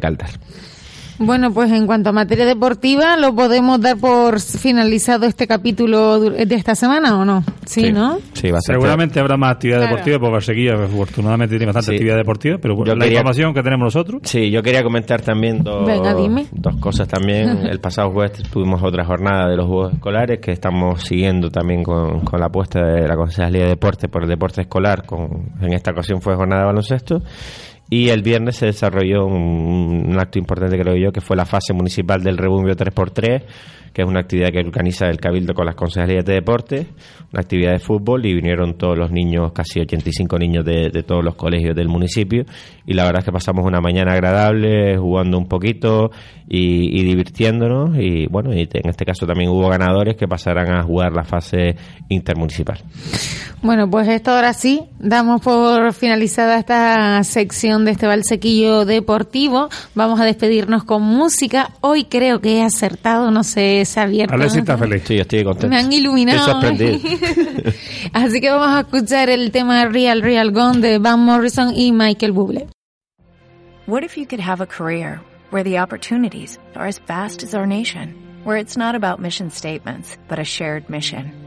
Bueno, 1.20 1.52
pues 1.52 1.72
en 1.72 1.88
cuanto 1.88 2.10
a 2.10 2.12
materia 2.12 2.46
deportiva, 2.46 3.18
¿lo 3.18 3.34
podemos 3.34 3.82
dar 3.82 3.98
por 3.98 4.40
finalizado 4.40 5.26
este 5.26 5.48
capítulo 5.48 6.20
de 6.20 6.54
esta 6.56 6.76
semana 6.76 7.18
o 7.20 7.26
no? 7.26 7.44
Sí, 7.66 7.92
¿no? 7.92 8.20
Sí, 8.34 8.52
va 8.52 8.60
a 8.60 8.62
ser 8.62 8.76
Seguramente 8.76 9.20
habrá 9.20 9.36
más 9.36 9.54
actividad 9.54 9.80
deportiva, 9.82 10.20
porque 10.20 10.46
Seguilla 10.46 10.76
afortunadamente 10.76 11.58
tiene 11.58 11.66
bastante 11.66 11.88
Sí. 11.92 11.96
actividad 11.96 12.18
deportiva, 12.18 12.58
pero 12.62 12.76
bueno, 12.76 12.92
Yo 12.92 12.96
la 12.96 13.04
quería- 13.06 13.20
información 13.20 13.54
que 13.54 13.64
tenemos 13.64 13.86
nosotros. 13.86 14.22
Sí, 14.26 14.52
yo 14.52 14.62
quería 14.62 14.84
comentar 14.84 15.22
también 15.22 15.64
dos, 15.64 15.88
Venga, 15.88 16.14
dime. 16.14 16.46
dos 16.52 16.76
cosas 16.78 17.08
también. 17.08 17.50
El 17.68 17.80
pasado 17.80 18.12
jueves 18.12 18.44
tuvimos 18.52 18.82
otra 18.84 19.04
jornada 19.04 19.50
de 19.50 19.56
los 19.58 19.66
Juegos 19.66 19.94
Escolares 19.96 20.40
que 20.40 20.52
estamos 20.52 21.02
siguiendo 21.04 21.50
también 21.50 21.84
con, 21.84 22.20
con 22.22 22.40
la 22.40 22.46
apuesta 22.46 22.80
de 22.86 23.08
la 23.08 23.16
Consejería 23.16 23.64
de 23.64 23.70
Deporte 23.70 24.08
por 24.08 24.22
el 24.24 24.30
deporte 24.30 24.62
escolar. 24.62 25.04
Con, 25.06 25.50
en 25.62 25.74
esta 25.74 25.92
ocasión 25.92 26.22
fue 26.22 26.36
jornada 26.36 26.62
de 26.62 26.68
baloncesto. 26.68 27.22
Y 27.90 28.10
el 28.10 28.22
viernes 28.22 28.58
se 28.58 28.66
desarrolló 28.66 29.26
un, 29.26 30.16
acto 30.20 30.40
importante, 30.40 30.78
creo 30.78 30.96
yo, 30.98 31.12
que 31.12 31.22
fue 31.22 31.38
la 31.38 31.46
fase 31.46 31.74
municipal 31.74 32.22
del 32.22 32.38
Rebumbio 32.38 32.76
3x3, 32.76 33.44
que 33.94 34.02
es 34.02 34.08
una 34.08 34.20
actividad 34.20 34.50
que 34.52 34.60
organiza 34.60 35.08
el 35.08 35.20
Cabildo 35.20 35.54
con 35.54 35.66
las 35.66 35.76
Consejerías 35.76 36.26
de 36.26 36.34
Deporte, 36.34 36.88
una 37.32 37.42
actividad 37.42 37.72
de 37.72 37.80
fútbol, 37.80 38.26
y 38.26 38.34
vinieron 38.34 38.78
todos 38.78 38.98
los 38.98 39.10
niños, 39.10 39.54
casi 39.54 39.80
85 39.80 40.38
niños 40.38 40.66
de, 40.66 40.90
de 40.90 41.04
todos 41.04 41.24
los 41.24 41.36
colegios 41.36 41.76
del 41.76 41.88
municipio, 41.88 42.44
y 42.86 42.94
la 42.94 43.06
verdad 43.06 43.20
es 43.20 43.26
que 43.26 43.32
pasamos 43.32 43.66
una 43.66 43.80
mañana 43.80 44.14
agradable, 44.14 44.98
jugando 44.98 45.38
un 45.38 45.48
poquito 45.48 46.12
y, 46.48 47.00
y 47.00 47.04
divirtiéndonos, 47.04 47.98
y 47.98 48.28
bueno, 48.28 48.54
y 48.54 48.68
en 48.72 48.90
este 48.90 49.06
caso 49.06 49.26
también 49.26 49.50
hubo 49.50 49.70
ganadores 49.70 50.16
que 50.16 50.28
pasarán 50.28 50.76
a 50.76 50.84
jugar 50.84 51.14
la 51.14 51.24
fase 51.24 51.76
intermunicipal. 52.10 52.80
Bueno, 53.62 53.90
pues 53.90 54.08
esto 54.08 54.32
ahora 54.32 54.54
sí, 54.54 54.84
damos 55.00 55.42
por 55.42 55.94
finalizada 55.94 56.60
esta 56.60 57.24
sección 57.24 57.77
de 57.86 57.92
este 57.92 58.08
balsequillo 58.08 58.86
deportivo. 58.86 59.70
Vamos 59.96 60.20
a 60.20 60.26
despedirnos 60.26 60.84
con 60.84 61.02
música. 61.04 61.72
Hoy 61.82 62.06
creo 62.06 62.42
que 62.42 62.58
he 62.58 62.64
acertado, 62.64 63.32
no 63.32 63.44
sé, 63.44 63.84
Xavier. 63.86 64.32
Alexis 64.32 64.60
está 64.60 64.78
feliz. 64.78 65.04
Sí, 65.06 65.16
yo 65.16 65.22
estoy 65.22 65.44
contento. 65.44 65.70
Me 65.70 65.78
han 65.78 65.92
iluminado. 65.92 66.46
Sorprendido. 66.46 67.00
Así 68.14 68.42
que 68.42 68.50
vamos 68.50 68.70
a 68.70 68.80
escuchar 68.82 69.30
el 69.30 69.52
tema 69.52 69.86
Real 69.86 70.22
Real 70.22 70.52
Gone 70.52 70.80
de 70.80 70.98
Van 71.00 71.20
Morrison 71.20 71.74
y 71.76 71.92
Michael 71.92 72.32
Bublé. 72.32 72.68
What 73.88 74.04
if 74.04 74.18
you 74.18 74.26
could 74.26 74.42
have 74.42 74.62
a 74.62 74.68
career 74.68 75.22
where 75.50 75.64
the 75.64 75.80
opportunities 75.80 76.60
are 76.76 76.88
as 76.88 77.00
vast 77.08 77.42
as 77.44 77.56
our 77.56 77.66
nation, 77.66 78.14
where 78.44 78.58
it's 78.58 78.76
not 78.76 78.96
about 78.96 79.22
mission 79.22 79.50
statements, 79.50 80.18
but 80.28 80.40
a 80.40 80.44
shared 80.44 80.90
mission? 80.90 81.47